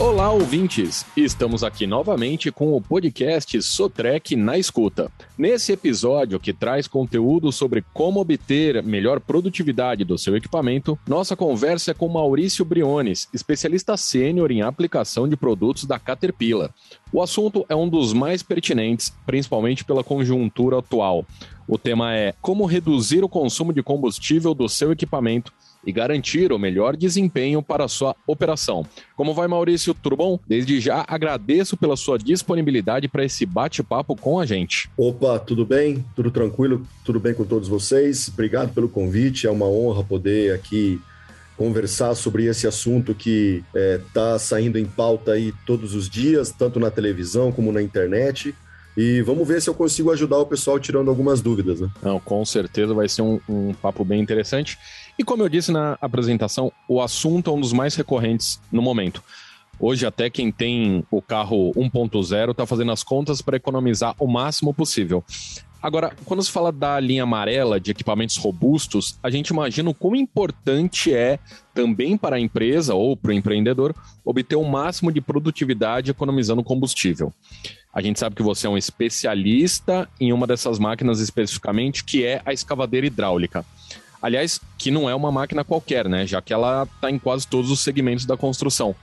Olá, 0.00 0.32
ouvintes! 0.32 1.04
Estamos 1.14 1.62
aqui 1.62 1.86
novamente 1.86 2.50
com 2.50 2.74
o 2.74 2.80
podcast 2.80 3.60
Sotrec 3.60 4.34
na 4.34 4.56
Escuta. 4.56 5.12
Nesse 5.36 5.72
episódio, 5.72 6.40
que 6.40 6.54
traz 6.54 6.88
conteúdo 6.88 7.52
sobre 7.52 7.84
como 7.92 8.18
obter 8.18 8.82
melhor 8.82 9.20
produtividade 9.20 10.02
do 10.02 10.16
seu 10.16 10.34
equipamento, 10.34 10.98
nossa 11.06 11.36
conversa 11.36 11.90
é 11.90 11.94
com 11.94 12.08
Maurício 12.08 12.64
Briones, 12.64 13.28
especialista 13.34 13.94
sênior 13.94 14.50
em 14.50 14.62
aplicação 14.62 15.28
de 15.28 15.36
produtos 15.36 15.84
da 15.84 15.98
Caterpillar. 15.98 16.70
O 17.12 17.20
assunto 17.20 17.66
é 17.68 17.76
um 17.76 17.86
dos 17.86 18.14
mais 18.14 18.42
pertinentes, 18.42 19.12
principalmente 19.26 19.84
pela 19.84 20.02
conjuntura 20.02 20.78
atual. 20.78 21.26
O 21.68 21.76
tema 21.76 22.16
é 22.16 22.34
como 22.40 22.64
reduzir 22.64 23.22
o 23.22 23.28
consumo 23.28 23.70
de 23.70 23.82
combustível 23.82 24.54
do 24.54 24.66
seu 24.66 24.92
equipamento 24.92 25.52
e 25.84 25.92
garantir 25.92 26.52
o 26.52 26.58
melhor 26.58 26.96
desempenho 26.96 27.62
para 27.62 27.84
a 27.84 27.88
sua 27.88 28.14
operação. 28.26 28.84
Como 29.16 29.34
vai, 29.34 29.48
Maurício? 29.48 29.94
Tudo 29.94 30.16
bom? 30.16 30.38
Desde 30.46 30.80
já 30.80 31.04
agradeço 31.06 31.76
pela 31.76 31.96
sua 31.96 32.18
disponibilidade 32.18 33.08
para 33.08 33.24
esse 33.24 33.46
bate-papo 33.46 34.14
com 34.16 34.38
a 34.38 34.46
gente. 34.46 34.90
Opa, 34.96 35.38
tudo 35.38 35.64
bem? 35.64 36.04
Tudo 36.14 36.30
tranquilo? 36.30 36.86
Tudo 37.04 37.18
bem 37.20 37.34
com 37.34 37.44
todos 37.44 37.68
vocês? 37.68 38.28
Obrigado 38.28 38.72
pelo 38.72 38.88
convite. 38.88 39.46
É 39.46 39.50
uma 39.50 39.66
honra 39.66 40.04
poder 40.04 40.54
aqui 40.54 41.00
conversar 41.56 42.14
sobre 42.14 42.46
esse 42.46 42.66
assunto 42.66 43.14
que 43.14 43.62
está 43.74 44.34
é, 44.34 44.38
saindo 44.38 44.78
em 44.78 44.86
pauta 44.86 45.32
aí 45.32 45.52
todos 45.66 45.94
os 45.94 46.08
dias, 46.08 46.50
tanto 46.50 46.80
na 46.80 46.90
televisão 46.90 47.52
como 47.52 47.70
na 47.70 47.82
internet. 47.82 48.54
E 48.96 49.22
vamos 49.22 49.46
ver 49.46 49.62
se 49.62 49.70
eu 49.70 49.74
consigo 49.74 50.10
ajudar 50.10 50.38
o 50.38 50.46
pessoal 50.46 50.78
tirando 50.78 51.08
algumas 51.08 51.40
dúvidas, 51.40 51.80
né? 51.80 51.90
Não, 52.02 52.18
com 52.18 52.44
certeza 52.44 52.92
vai 52.92 53.08
ser 53.08 53.22
um, 53.22 53.38
um 53.48 53.72
papo 53.72 54.04
bem 54.04 54.20
interessante. 54.20 54.78
E 55.20 55.22
como 55.22 55.42
eu 55.42 55.50
disse 55.50 55.70
na 55.70 55.98
apresentação, 56.00 56.72
o 56.88 56.98
assunto 56.98 57.50
é 57.50 57.52
um 57.52 57.60
dos 57.60 57.74
mais 57.74 57.94
recorrentes 57.94 58.58
no 58.72 58.80
momento. 58.80 59.22
Hoje, 59.78 60.06
até 60.06 60.30
quem 60.30 60.50
tem 60.50 61.04
o 61.10 61.20
carro 61.20 61.74
1.0 61.74 62.52
está 62.52 62.64
fazendo 62.64 62.90
as 62.90 63.02
contas 63.02 63.42
para 63.42 63.58
economizar 63.58 64.14
o 64.18 64.26
máximo 64.26 64.72
possível. 64.72 65.22
Agora, 65.82 66.16
quando 66.24 66.42
se 66.42 66.50
fala 66.50 66.72
da 66.72 66.98
linha 66.98 67.24
amarela 67.24 67.78
de 67.78 67.90
equipamentos 67.90 68.38
robustos, 68.38 69.18
a 69.22 69.28
gente 69.28 69.48
imagina 69.48 69.90
o 69.90 69.94
quão 69.94 70.16
importante 70.16 71.12
é 71.12 71.38
também 71.74 72.16
para 72.16 72.36
a 72.36 72.40
empresa 72.40 72.94
ou 72.94 73.14
para 73.14 73.28
o 73.28 73.34
empreendedor 73.34 73.94
obter 74.24 74.56
o 74.56 74.64
máximo 74.64 75.12
de 75.12 75.20
produtividade 75.20 76.10
economizando 76.10 76.64
combustível. 76.64 77.30
A 77.92 78.00
gente 78.00 78.18
sabe 78.18 78.36
que 78.36 78.42
você 78.42 78.66
é 78.66 78.70
um 78.70 78.78
especialista 78.78 80.08
em 80.18 80.32
uma 80.32 80.46
dessas 80.46 80.78
máquinas 80.78 81.20
especificamente, 81.20 82.04
que 82.04 82.24
é 82.24 82.40
a 82.46 82.54
escavadeira 82.54 83.06
hidráulica. 83.06 83.66
Aliás, 84.22 84.60
que 84.76 84.90
não 84.90 85.08
é 85.08 85.14
uma 85.14 85.32
máquina 85.32 85.64
qualquer, 85.64 86.08
né? 86.08 86.26
Já 86.26 86.42
que 86.42 86.52
ela 86.52 86.84
está 86.84 87.10
em 87.10 87.18
quase 87.18 87.46
todos 87.46 87.70
os 87.70 87.80
segmentos 87.80 88.26
da 88.26 88.36
construção. 88.36 88.94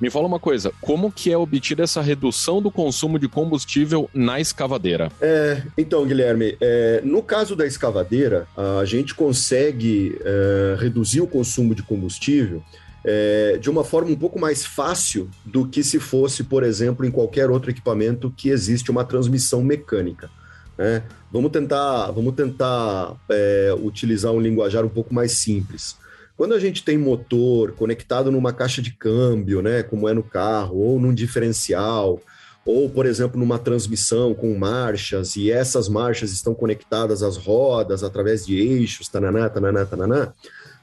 Me 0.00 0.10
fala 0.10 0.28
uma 0.28 0.38
coisa, 0.38 0.72
como 0.80 1.10
que 1.10 1.32
é 1.32 1.36
obtida 1.36 1.82
essa 1.82 2.00
redução 2.00 2.62
do 2.62 2.70
consumo 2.70 3.18
de 3.18 3.26
combustível 3.28 4.08
na 4.14 4.38
escavadeira? 4.38 5.10
É, 5.20 5.62
então, 5.76 6.06
Guilherme, 6.06 6.56
é, 6.60 7.00
no 7.02 7.20
caso 7.20 7.56
da 7.56 7.66
escavadeira, 7.66 8.46
a 8.80 8.84
gente 8.84 9.12
consegue 9.12 10.16
é, 10.24 10.76
reduzir 10.78 11.20
o 11.20 11.26
consumo 11.26 11.74
de 11.74 11.82
combustível 11.82 12.62
é, 13.04 13.58
de 13.60 13.68
uma 13.68 13.82
forma 13.82 14.10
um 14.10 14.16
pouco 14.16 14.38
mais 14.38 14.64
fácil 14.64 15.28
do 15.44 15.66
que 15.66 15.82
se 15.82 15.98
fosse, 15.98 16.44
por 16.44 16.62
exemplo, 16.62 17.04
em 17.04 17.10
qualquer 17.10 17.50
outro 17.50 17.70
equipamento 17.70 18.32
que 18.36 18.50
existe 18.50 18.90
uma 18.90 19.04
transmissão 19.04 19.62
mecânica. 19.62 20.30
Né? 20.78 21.02
Vamos 21.30 21.50
tentar, 21.50 22.12
vamos 22.12 22.34
tentar 22.34 23.16
é, 23.28 23.74
utilizar 23.82 24.32
um 24.32 24.40
linguajar 24.40 24.84
um 24.84 24.88
pouco 24.88 25.12
mais 25.12 25.32
simples. 25.32 25.96
Quando 26.36 26.54
a 26.54 26.60
gente 26.60 26.84
tem 26.84 26.96
motor 26.96 27.72
conectado 27.72 28.30
numa 28.30 28.52
caixa 28.52 28.80
de 28.80 28.92
câmbio, 28.92 29.60
né, 29.60 29.82
como 29.82 30.08
é 30.08 30.14
no 30.14 30.22
carro, 30.22 30.76
ou 30.78 31.00
num 31.00 31.12
diferencial, 31.12 32.22
ou, 32.64 32.88
por 32.88 33.06
exemplo, 33.06 33.40
numa 33.40 33.58
transmissão 33.58 34.32
com 34.34 34.56
marchas, 34.56 35.34
e 35.34 35.50
essas 35.50 35.88
marchas 35.88 36.30
estão 36.30 36.54
conectadas 36.54 37.24
às 37.24 37.36
rodas 37.36 38.04
através 38.04 38.46
de 38.46 38.56
eixos, 38.56 39.08
tananá, 39.08 39.48
tananá, 39.48 39.84
tananá, 39.84 40.32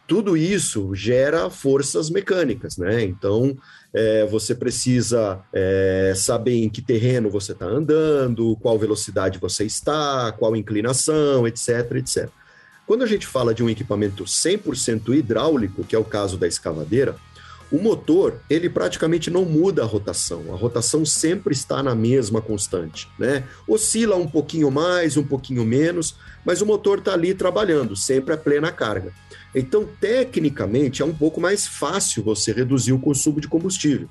tudo 0.08 0.36
isso 0.36 0.94
gera 0.94 1.50
forças 1.50 2.10
mecânicas, 2.10 2.78
né? 2.78 3.04
Então, 3.04 3.58
é, 3.96 4.26
você 4.26 4.54
precisa 4.54 5.40
é, 5.54 6.12
saber 6.18 6.62
em 6.62 6.70
que 6.70 6.82
terreno 6.82 7.30
você 7.30 7.54
está 7.54 7.66
andando, 7.66 8.58
qual 8.58 8.78
velocidade 8.78 9.40
você 9.40 9.64
está, 9.64 10.34
qual 10.38 10.54
inclinação, 10.54 11.48
etc, 11.48 11.94
etc. 11.96 12.30
Quando 12.86 13.04
a 13.04 13.08
gente 13.08 13.26
fala 13.26 13.54
de 13.54 13.64
um 13.64 13.70
equipamento 13.70 14.26
100% 14.26 15.16
hidráulico, 15.16 15.86
que 15.86 15.96
é 15.96 16.00
o 16.00 16.04
caso 16.04 16.38
da 16.38 16.46
escavadeira, 16.46 17.16
o 17.76 17.82
motor, 17.82 18.40
ele 18.50 18.70
praticamente 18.70 19.30
não 19.30 19.44
muda 19.44 19.84
a 19.84 19.86
rotação. 19.86 20.54
A 20.54 20.56
rotação 20.56 21.06
sempre 21.06 21.54
está 21.54 21.84
na 21.84 21.94
mesma 21.94 22.42
constante, 22.42 23.10
né? 23.20 23.44
Oscila 23.68 24.16
um 24.16 24.26
pouquinho 24.26 24.72
mais, 24.72 25.18
um 25.18 25.24
pouquinho 25.24 25.66
menos, 25.66 26.16
mas 26.46 26.62
o 26.62 26.66
motor 26.66 27.00
está 27.00 27.12
ali 27.12 27.34
trabalhando, 27.34 27.94
sempre 27.94 28.34
a 28.34 28.38
plena 28.38 28.72
carga. 28.72 29.12
Então, 29.54 29.86
tecnicamente, 30.00 31.02
é 31.02 31.06
um 31.06 31.14
pouco 31.14 31.42
mais 31.42 31.68
fácil 31.68 32.24
você 32.24 32.54
reduzir 32.54 32.94
o 32.94 33.00
consumo 33.00 33.42
de 33.42 33.48
combustível. 33.50 34.08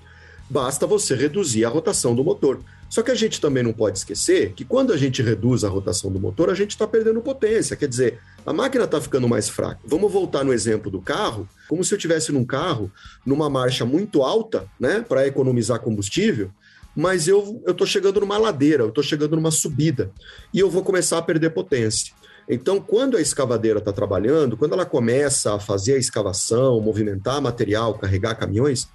Basta 0.50 0.86
você 0.86 1.14
reduzir 1.14 1.64
a 1.64 1.70
rotação 1.70 2.14
do 2.14 2.22
motor. 2.22 2.60
Só 2.90 3.02
que 3.02 3.10
a 3.10 3.14
gente 3.14 3.40
também 3.40 3.62
não 3.62 3.72
pode 3.72 3.96
esquecer 3.96 4.52
que 4.52 4.62
quando 4.62 4.92
a 4.92 4.96
gente 4.98 5.22
reduz 5.22 5.64
a 5.64 5.70
rotação 5.70 6.12
do 6.12 6.20
motor, 6.20 6.50
a 6.50 6.54
gente 6.54 6.72
está 6.72 6.86
perdendo 6.86 7.22
potência. 7.22 7.76
Quer 7.76 7.88
dizer, 7.88 8.20
a 8.46 8.52
máquina 8.52 8.84
está 8.84 9.00
ficando 9.00 9.28
mais 9.28 9.48
fraca. 9.48 9.80
Vamos 9.84 10.12
voltar 10.12 10.44
no 10.44 10.52
exemplo 10.52 10.90
do 10.90 11.00
carro, 11.00 11.48
como 11.68 11.82
se 11.82 11.94
eu 11.94 11.98
tivesse 11.98 12.32
num 12.32 12.44
carro 12.44 12.90
numa 13.24 13.48
marcha 13.48 13.84
muito 13.84 14.22
alta, 14.22 14.66
né, 14.78 15.00
para 15.00 15.26
economizar 15.26 15.80
combustível, 15.80 16.50
mas 16.94 17.26
eu 17.26 17.62
estou 17.66 17.86
chegando 17.86 18.20
numa 18.20 18.38
ladeira, 18.38 18.82
eu 18.84 18.88
estou 18.88 19.02
chegando 19.02 19.34
numa 19.34 19.50
subida 19.50 20.10
e 20.52 20.60
eu 20.60 20.70
vou 20.70 20.82
começar 20.82 21.18
a 21.18 21.22
perder 21.22 21.50
potência. 21.50 22.12
Então, 22.48 22.78
quando 22.78 23.16
a 23.16 23.20
escavadeira 23.20 23.78
está 23.78 23.92
trabalhando, 23.92 24.56
quando 24.56 24.74
ela 24.74 24.84
começa 24.84 25.54
a 25.54 25.58
fazer 25.58 25.94
a 25.94 25.98
escavação, 25.98 26.80
movimentar 26.80 27.40
material, 27.40 27.94
carregar 27.94 28.34
caminhões, 28.34 28.86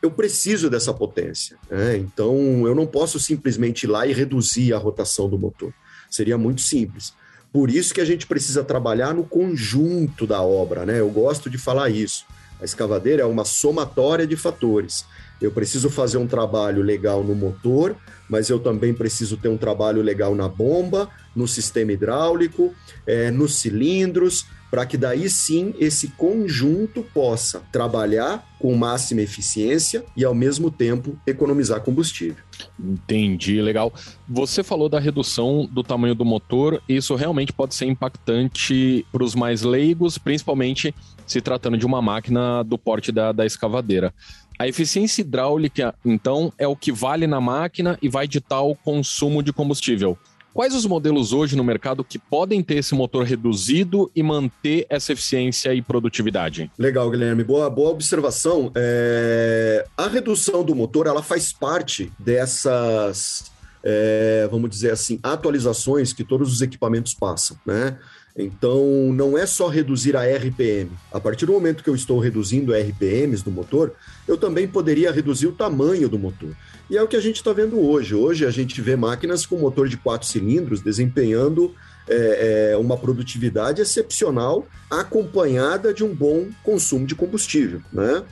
eu 0.00 0.10
preciso 0.10 0.70
dessa 0.70 0.94
potência. 0.94 1.56
Né? 1.68 1.96
Então, 1.96 2.66
eu 2.66 2.74
não 2.74 2.86
posso 2.86 3.18
simplesmente 3.18 3.84
ir 3.84 3.86
lá 3.88 4.06
e 4.06 4.12
reduzir 4.12 4.72
a 4.72 4.78
rotação 4.78 5.28
do 5.28 5.38
motor. 5.38 5.72
Seria 6.08 6.38
muito 6.38 6.60
simples. 6.60 7.12
Por 7.52 7.70
isso 7.70 7.92
que 7.92 8.00
a 8.00 8.04
gente 8.04 8.26
precisa 8.26 8.64
trabalhar 8.64 9.12
no 9.12 9.24
conjunto 9.24 10.26
da 10.26 10.40
obra. 10.40 10.86
Né? 10.86 11.00
Eu 11.00 11.10
gosto 11.10 11.50
de 11.50 11.58
falar 11.58 11.90
isso. 11.90 12.24
A 12.60 12.64
escavadeira 12.64 13.22
é 13.22 13.26
uma 13.26 13.44
somatória 13.44 14.26
de 14.26 14.36
fatores. 14.36 15.04
Eu 15.40 15.50
preciso 15.50 15.90
fazer 15.90 16.18
um 16.18 16.26
trabalho 16.26 16.82
legal 16.82 17.22
no 17.24 17.34
motor, 17.34 17.96
mas 18.28 18.48
eu 18.48 18.60
também 18.60 18.94
preciso 18.94 19.36
ter 19.36 19.48
um 19.48 19.56
trabalho 19.56 20.00
legal 20.00 20.34
na 20.34 20.48
bomba, 20.48 21.10
no 21.34 21.48
sistema 21.48 21.92
hidráulico, 21.92 22.72
é, 23.04 23.30
nos 23.30 23.56
cilindros, 23.56 24.46
para 24.72 24.86
que 24.86 24.96
daí 24.96 25.28
sim 25.28 25.74
esse 25.78 26.08
conjunto 26.08 27.02
possa 27.12 27.60
trabalhar 27.70 28.42
com 28.58 28.74
máxima 28.74 29.20
eficiência 29.20 30.02
e 30.16 30.24
ao 30.24 30.34
mesmo 30.34 30.70
tempo 30.70 31.14
economizar 31.26 31.82
combustível. 31.82 32.42
Entendi, 32.82 33.60
legal. 33.60 33.92
Você 34.26 34.62
falou 34.62 34.88
da 34.88 34.98
redução 34.98 35.68
do 35.70 35.82
tamanho 35.82 36.14
do 36.14 36.24
motor, 36.24 36.82
isso 36.88 37.14
realmente 37.14 37.52
pode 37.52 37.74
ser 37.74 37.84
impactante 37.84 39.04
para 39.12 39.22
os 39.22 39.34
mais 39.34 39.60
leigos, 39.60 40.16
principalmente 40.16 40.94
se 41.26 41.42
tratando 41.42 41.76
de 41.76 41.84
uma 41.84 42.00
máquina 42.00 42.62
do 42.62 42.78
porte 42.78 43.12
da, 43.12 43.30
da 43.30 43.44
escavadeira. 43.44 44.14
A 44.58 44.66
eficiência 44.66 45.20
hidráulica, 45.20 45.94
então, 46.02 46.50
é 46.56 46.66
o 46.66 46.76
que 46.76 46.92
vale 46.92 47.26
na 47.26 47.40
máquina 47.40 47.98
e 48.00 48.08
vai 48.08 48.26
ditar 48.26 48.62
o 48.62 48.74
consumo 48.74 49.42
de 49.42 49.52
combustível. 49.52 50.16
Quais 50.54 50.74
os 50.74 50.84
modelos 50.84 51.32
hoje 51.32 51.56
no 51.56 51.64
mercado 51.64 52.04
que 52.04 52.18
podem 52.18 52.62
ter 52.62 52.74
esse 52.74 52.94
motor 52.94 53.24
reduzido 53.24 54.10
e 54.14 54.22
manter 54.22 54.86
essa 54.90 55.12
eficiência 55.12 55.72
e 55.72 55.80
produtividade? 55.80 56.70
Legal, 56.78 57.10
Guilherme. 57.10 57.42
Boa, 57.42 57.70
boa 57.70 57.90
observação. 57.90 58.70
É... 58.74 59.86
A 59.96 60.08
redução 60.08 60.62
do 60.62 60.74
motor 60.74 61.06
ela 61.06 61.22
faz 61.22 61.52
parte 61.52 62.12
dessas, 62.18 63.50
é, 63.82 64.46
vamos 64.50 64.68
dizer 64.68 64.90
assim, 64.90 65.18
atualizações 65.22 66.12
que 66.12 66.22
todos 66.22 66.52
os 66.52 66.60
equipamentos 66.60 67.14
passam, 67.14 67.56
né? 67.64 67.98
Então, 68.36 69.12
não 69.12 69.36
é 69.36 69.44
só 69.44 69.68
reduzir 69.68 70.16
a 70.16 70.22
RPM. 70.24 70.90
A 71.12 71.20
partir 71.20 71.44
do 71.44 71.52
momento 71.52 71.84
que 71.84 71.90
eu 71.90 71.94
estou 71.94 72.18
reduzindo 72.18 72.72
RPMs 72.72 73.44
do 73.44 73.50
motor, 73.50 73.92
eu 74.26 74.38
também 74.38 74.66
poderia 74.66 75.12
reduzir 75.12 75.46
o 75.46 75.52
tamanho 75.52 76.08
do 76.08 76.18
motor. 76.18 76.56
E 76.88 76.96
é 76.96 77.02
o 77.02 77.08
que 77.08 77.16
a 77.16 77.20
gente 77.20 77.36
está 77.36 77.52
vendo 77.52 77.78
hoje. 77.78 78.14
Hoje 78.14 78.46
a 78.46 78.50
gente 78.50 78.80
vê 78.80 78.96
máquinas 78.96 79.44
com 79.44 79.56
motor 79.58 79.86
de 79.86 79.98
quatro 79.98 80.26
cilindros 80.26 80.80
desempenhando 80.80 81.74
é, 82.08 82.72
é, 82.72 82.76
uma 82.78 82.96
produtividade 82.96 83.82
excepcional, 83.82 84.66
acompanhada 84.90 85.92
de 85.92 86.02
um 86.02 86.14
bom 86.14 86.48
consumo 86.62 87.06
de 87.06 87.14
combustível. 87.14 87.82
Né? 87.92 88.22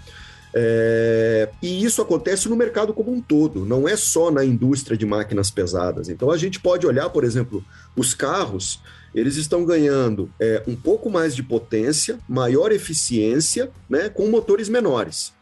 É, 0.53 1.49
e 1.62 1.85
isso 1.85 2.03
acontece 2.03 2.49
no 2.49 2.56
mercado 2.56 2.93
como 2.93 3.12
um 3.12 3.20
todo, 3.20 3.64
não 3.64 3.88
é 3.88 3.96
só 3.96 4.31
na 4.31 4.44
indústria 4.44 4.96
de 4.96 5.06
máquinas 5.06 5.50
pesadas. 5.50 6.08
Então 6.08 6.31
a 6.31 6.37
gente 6.37 6.58
pode 6.58 6.87
olhar, 6.87 7.08
por 7.11 7.23
exemplo, 7.23 7.64
os 7.96 8.14
carros 8.14 8.81
eles 9.15 9.37
estão 9.37 9.65
ganhando 9.65 10.31
é, 10.41 10.62
um 10.67 10.77
pouco 10.77 11.11
mais 11.11 11.35
de 11.35 11.43
potência, 11.43 12.19
maior 12.29 12.73
eficiência, 12.73 13.71
né, 13.89 14.09
com 14.09 14.29
motores 14.29 14.69
menores. 14.69 15.33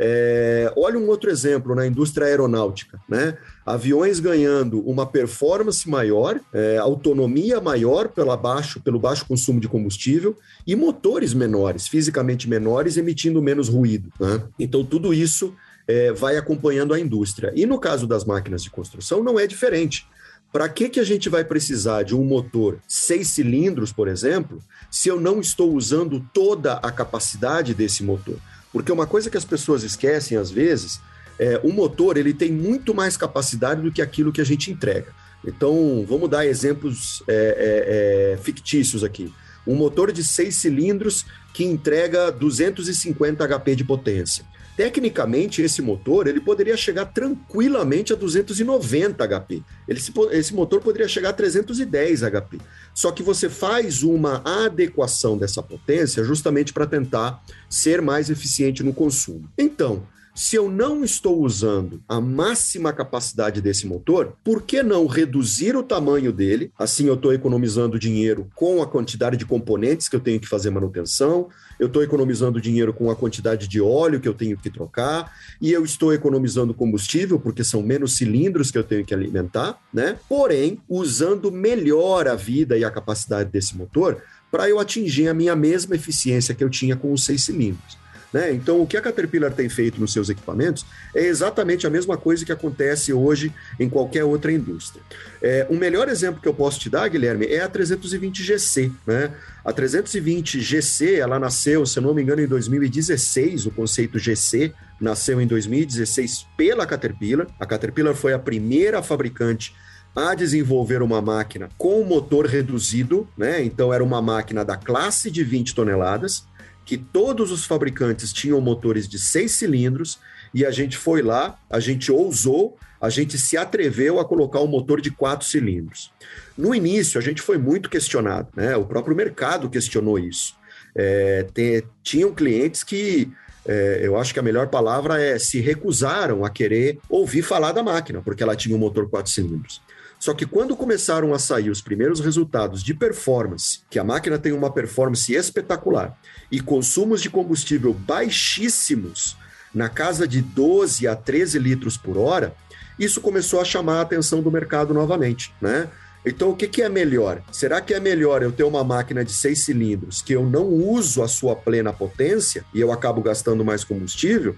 É, 0.00 0.72
olha 0.76 0.96
um 0.96 1.08
outro 1.08 1.28
exemplo 1.28 1.74
na 1.74 1.84
indústria 1.84 2.28
aeronáutica, 2.28 3.00
né? 3.08 3.36
Aviões 3.66 4.20
ganhando 4.20 4.80
uma 4.88 5.04
performance 5.04 5.88
maior, 5.90 6.40
é, 6.54 6.78
autonomia 6.78 7.60
maior 7.60 8.08
pela 8.08 8.36
baixo, 8.36 8.80
pelo 8.80 9.00
baixo 9.00 9.26
consumo 9.26 9.58
de 9.58 9.66
combustível 9.66 10.36
e 10.64 10.76
motores 10.76 11.34
menores, 11.34 11.88
fisicamente 11.88 12.48
menores, 12.48 12.96
emitindo 12.96 13.42
menos 13.42 13.68
ruído. 13.68 14.12
Né? 14.20 14.40
Então, 14.56 14.84
tudo 14.84 15.12
isso 15.12 15.52
é, 15.88 16.12
vai 16.12 16.36
acompanhando 16.36 16.94
a 16.94 17.00
indústria. 17.00 17.52
E 17.56 17.66
no 17.66 17.80
caso 17.80 18.06
das 18.06 18.24
máquinas 18.24 18.62
de 18.62 18.70
construção, 18.70 19.24
não 19.24 19.38
é 19.38 19.48
diferente. 19.48 20.06
Para 20.52 20.68
que, 20.68 20.88
que 20.88 20.98
a 21.00 21.04
gente 21.04 21.28
vai 21.28 21.44
precisar 21.44 22.02
de 22.02 22.14
um 22.14 22.24
motor 22.24 22.78
seis 22.88 23.28
cilindros, 23.28 23.92
por 23.92 24.08
exemplo, 24.08 24.62
se 24.90 25.08
eu 25.08 25.20
não 25.20 25.40
estou 25.40 25.74
usando 25.74 26.24
toda 26.32 26.74
a 26.74 26.90
capacidade 26.90 27.74
desse 27.74 28.02
motor? 28.02 28.36
Porque 28.72 28.90
uma 28.90 29.06
coisa 29.06 29.30
que 29.30 29.36
as 29.36 29.44
pessoas 29.44 29.82
esquecem 29.82 30.38
às 30.38 30.50
vezes 30.50 31.00
é 31.38 31.60
o 31.62 31.72
motor 31.72 32.16
ele 32.16 32.32
tem 32.32 32.50
muito 32.50 32.94
mais 32.94 33.16
capacidade 33.16 33.82
do 33.82 33.92
que 33.92 34.02
aquilo 34.02 34.32
que 34.32 34.40
a 34.40 34.44
gente 34.44 34.70
entrega. 34.70 35.12
Então, 35.44 36.04
vamos 36.08 36.28
dar 36.28 36.46
exemplos 36.46 37.22
é, 37.28 37.34
é, 37.34 38.32
é, 38.34 38.36
fictícios 38.38 39.04
aqui. 39.04 39.32
Um 39.66 39.74
motor 39.74 40.12
de 40.12 40.24
seis 40.24 40.56
cilindros 40.56 41.26
que 41.52 41.64
entrega 41.64 42.30
250 42.30 43.46
HP 43.46 43.76
de 43.76 43.84
potência. 43.84 44.44
Tecnicamente, 44.78 45.60
esse 45.60 45.82
motor 45.82 46.28
ele 46.28 46.40
poderia 46.40 46.76
chegar 46.76 47.06
tranquilamente 47.06 48.12
a 48.12 48.16
290 48.16 49.26
HP. 49.26 49.60
Ele, 49.88 50.00
esse 50.30 50.54
motor 50.54 50.80
poderia 50.80 51.08
chegar 51.08 51.30
a 51.30 51.32
310 51.32 52.20
HP. 52.22 52.58
Só 52.94 53.10
que 53.10 53.20
você 53.20 53.48
faz 53.48 54.04
uma 54.04 54.40
adequação 54.44 55.36
dessa 55.36 55.60
potência 55.64 56.22
justamente 56.22 56.72
para 56.72 56.86
tentar 56.86 57.42
ser 57.68 58.00
mais 58.00 58.30
eficiente 58.30 58.84
no 58.84 58.94
consumo. 58.94 59.50
Então, 59.58 60.06
se 60.38 60.54
eu 60.54 60.70
não 60.70 61.02
estou 61.02 61.42
usando 61.42 62.00
a 62.08 62.20
máxima 62.20 62.92
capacidade 62.92 63.60
desse 63.60 63.88
motor, 63.88 64.36
por 64.44 64.62
que 64.62 64.84
não 64.84 65.04
reduzir 65.08 65.74
o 65.74 65.82
tamanho 65.82 66.32
dele? 66.32 66.70
Assim 66.78 67.08
eu 67.08 67.14
estou 67.14 67.32
economizando 67.32 67.98
dinheiro 67.98 68.48
com 68.54 68.80
a 68.80 68.86
quantidade 68.86 69.36
de 69.36 69.44
componentes 69.44 70.08
que 70.08 70.14
eu 70.14 70.20
tenho 70.20 70.38
que 70.38 70.46
fazer 70.46 70.70
manutenção, 70.70 71.48
eu 71.76 71.88
estou 71.88 72.04
economizando 72.04 72.60
dinheiro 72.60 72.92
com 72.92 73.10
a 73.10 73.16
quantidade 73.16 73.66
de 73.66 73.80
óleo 73.80 74.20
que 74.20 74.28
eu 74.28 74.32
tenho 74.32 74.56
que 74.56 74.70
trocar, 74.70 75.32
e 75.60 75.72
eu 75.72 75.84
estou 75.84 76.14
economizando 76.14 76.72
combustível, 76.72 77.40
porque 77.40 77.64
são 77.64 77.82
menos 77.82 78.14
cilindros 78.14 78.70
que 78.70 78.78
eu 78.78 78.84
tenho 78.84 79.04
que 79.04 79.12
alimentar, 79.12 79.80
né? 79.92 80.20
Porém, 80.28 80.78
usando 80.88 81.50
melhor 81.50 82.28
a 82.28 82.36
vida 82.36 82.78
e 82.78 82.84
a 82.84 82.90
capacidade 82.92 83.50
desse 83.50 83.76
motor 83.76 84.22
para 84.52 84.68
eu 84.68 84.78
atingir 84.78 85.26
a 85.26 85.34
minha 85.34 85.56
mesma 85.56 85.96
eficiência 85.96 86.54
que 86.54 86.62
eu 86.62 86.70
tinha 86.70 86.94
com 86.94 87.12
os 87.12 87.24
seis 87.24 87.42
cilindros. 87.42 87.98
Né? 88.32 88.52
Então, 88.52 88.80
o 88.80 88.86
que 88.86 88.96
a 88.96 89.00
Caterpillar 89.00 89.52
tem 89.52 89.68
feito 89.68 90.00
nos 90.00 90.12
seus 90.12 90.28
equipamentos 90.28 90.84
é 91.14 91.24
exatamente 91.24 91.86
a 91.86 91.90
mesma 91.90 92.16
coisa 92.16 92.44
que 92.44 92.52
acontece 92.52 93.12
hoje 93.12 93.52
em 93.80 93.88
qualquer 93.88 94.24
outra 94.24 94.52
indústria. 94.52 95.02
É, 95.40 95.66
um 95.70 95.76
melhor 95.76 96.08
exemplo 96.08 96.40
que 96.40 96.48
eu 96.48 96.54
posso 96.54 96.78
te 96.78 96.90
dar, 96.90 97.08
Guilherme, 97.08 97.46
é 97.46 97.60
a 97.60 97.68
320 97.68 98.42
GC. 98.42 98.92
Né? 99.06 99.32
A 99.64 99.72
320 99.72 100.60
GC, 100.60 101.14
ela 101.16 101.38
nasceu, 101.38 101.86
se 101.86 102.00
não 102.00 102.12
me 102.12 102.22
engano, 102.22 102.42
em 102.42 102.46
2016, 102.46 103.66
o 103.66 103.70
conceito 103.70 104.18
GC 104.18 104.72
nasceu 105.00 105.40
em 105.40 105.46
2016 105.46 106.46
pela 106.56 106.86
Caterpillar. 106.86 107.46
A 107.58 107.64
Caterpillar 107.64 108.14
foi 108.14 108.34
a 108.34 108.38
primeira 108.38 109.02
fabricante 109.02 109.74
a 110.14 110.34
desenvolver 110.34 111.00
uma 111.00 111.22
máquina 111.22 111.68
com 111.78 112.02
motor 112.02 112.46
reduzido, 112.46 113.28
né? 113.36 113.62
Então 113.62 113.92
era 113.92 114.02
uma 114.02 114.20
máquina 114.20 114.64
da 114.64 114.76
classe 114.76 115.30
de 115.30 115.44
20 115.44 115.74
toneladas 115.74 116.44
que 116.88 116.96
todos 116.96 117.52
os 117.52 117.66
fabricantes 117.66 118.32
tinham 118.32 118.58
motores 118.62 119.06
de 119.06 119.18
seis 119.18 119.52
cilindros 119.52 120.18
e 120.54 120.64
a 120.64 120.70
gente 120.70 120.96
foi 120.96 121.20
lá, 121.20 121.58
a 121.68 121.78
gente 121.78 122.10
ousou, 122.10 122.78
a 122.98 123.10
gente 123.10 123.36
se 123.36 123.58
atreveu 123.58 124.18
a 124.18 124.24
colocar 124.24 124.60
um 124.60 124.66
motor 124.66 124.98
de 124.98 125.10
quatro 125.10 125.46
cilindros. 125.46 126.10
No 126.56 126.74
início, 126.74 127.20
a 127.20 127.22
gente 127.22 127.42
foi 127.42 127.58
muito 127.58 127.90
questionado, 127.90 128.48
né? 128.56 128.74
O 128.74 128.86
próprio 128.86 129.14
mercado 129.14 129.68
questionou 129.68 130.18
isso. 130.18 130.56
É, 130.96 131.46
te, 131.52 131.84
tinham 132.02 132.34
clientes 132.34 132.82
que 132.82 133.30
é, 133.66 134.00
eu 134.02 134.16
acho 134.16 134.32
que 134.32 134.40
a 134.40 134.42
melhor 134.42 134.68
palavra 134.68 135.22
é 135.22 135.38
se 135.38 135.60
recusaram 135.60 136.42
a 136.42 136.48
querer 136.48 136.98
ouvir 137.06 137.42
falar 137.42 137.72
da 137.72 137.82
máquina, 137.82 138.22
porque 138.22 138.42
ela 138.42 138.56
tinha 138.56 138.74
um 138.74 138.78
motor 138.78 139.10
quatro 139.10 139.30
cilindros. 139.30 139.82
Só 140.18 140.34
que 140.34 140.44
quando 140.44 140.76
começaram 140.76 141.32
a 141.32 141.38
sair 141.38 141.70
os 141.70 141.80
primeiros 141.80 142.20
resultados 142.20 142.82
de 142.82 142.92
performance, 142.92 143.80
que 143.88 143.98
a 143.98 144.04
máquina 144.04 144.38
tem 144.38 144.52
uma 144.52 144.72
performance 144.72 145.32
espetacular 145.32 146.18
e 146.50 146.60
consumos 146.60 147.22
de 147.22 147.30
combustível 147.30 147.94
baixíssimos, 147.94 149.36
na 149.72 149.88
casa 149.88 150.26
de 150.26 150.40
12 150.40 151.06
a 151.06 151.14
13 151.14 151.58
litros 151.58 151.96
por 151.96 152.16
hora, 152.16 152.54
isso 152.98 153.20
começou 153.20 153.60
a 153.60 153.64
chamar 153.64 153.98
a 153.98 154.02
atenção 154.02 154.42
do 154.42 154.50
mercado 154.50 154.92
novamente, 154.92 155.54
né? 155.60 155.88
Então, 156.26 156.50
o 156.50 156.56
que, 156.56 156.66
que 156.66 156.82
é 156.82 156.88
melhor? 156.88 157.40
Será 157.52 157.80
que 157.80 157.94
é 157.94 158.00
melhor 158.00 158.42
eu 158.42 158.50
ter 158.50 158.64
uma 158.64 158.82
máquina 158.82 159.24
de 159.24 159.32
seis 159.32 159.64
cilindros 159.64 160.20
que 160.20 160.32
eu 160.32 160.44
não 160.44 160.66
uso 160.66 161.22
a 161.22 161.28
sua 161.28 161.54
plena 161.54 161.92
potência 161.92 162.64
e 162.74 162.80
eu 162.80 162.90
acabo 162.92 163.22
gastando 163.22 163.64
mais 163.64 163.84
combustível? 163.84 164.56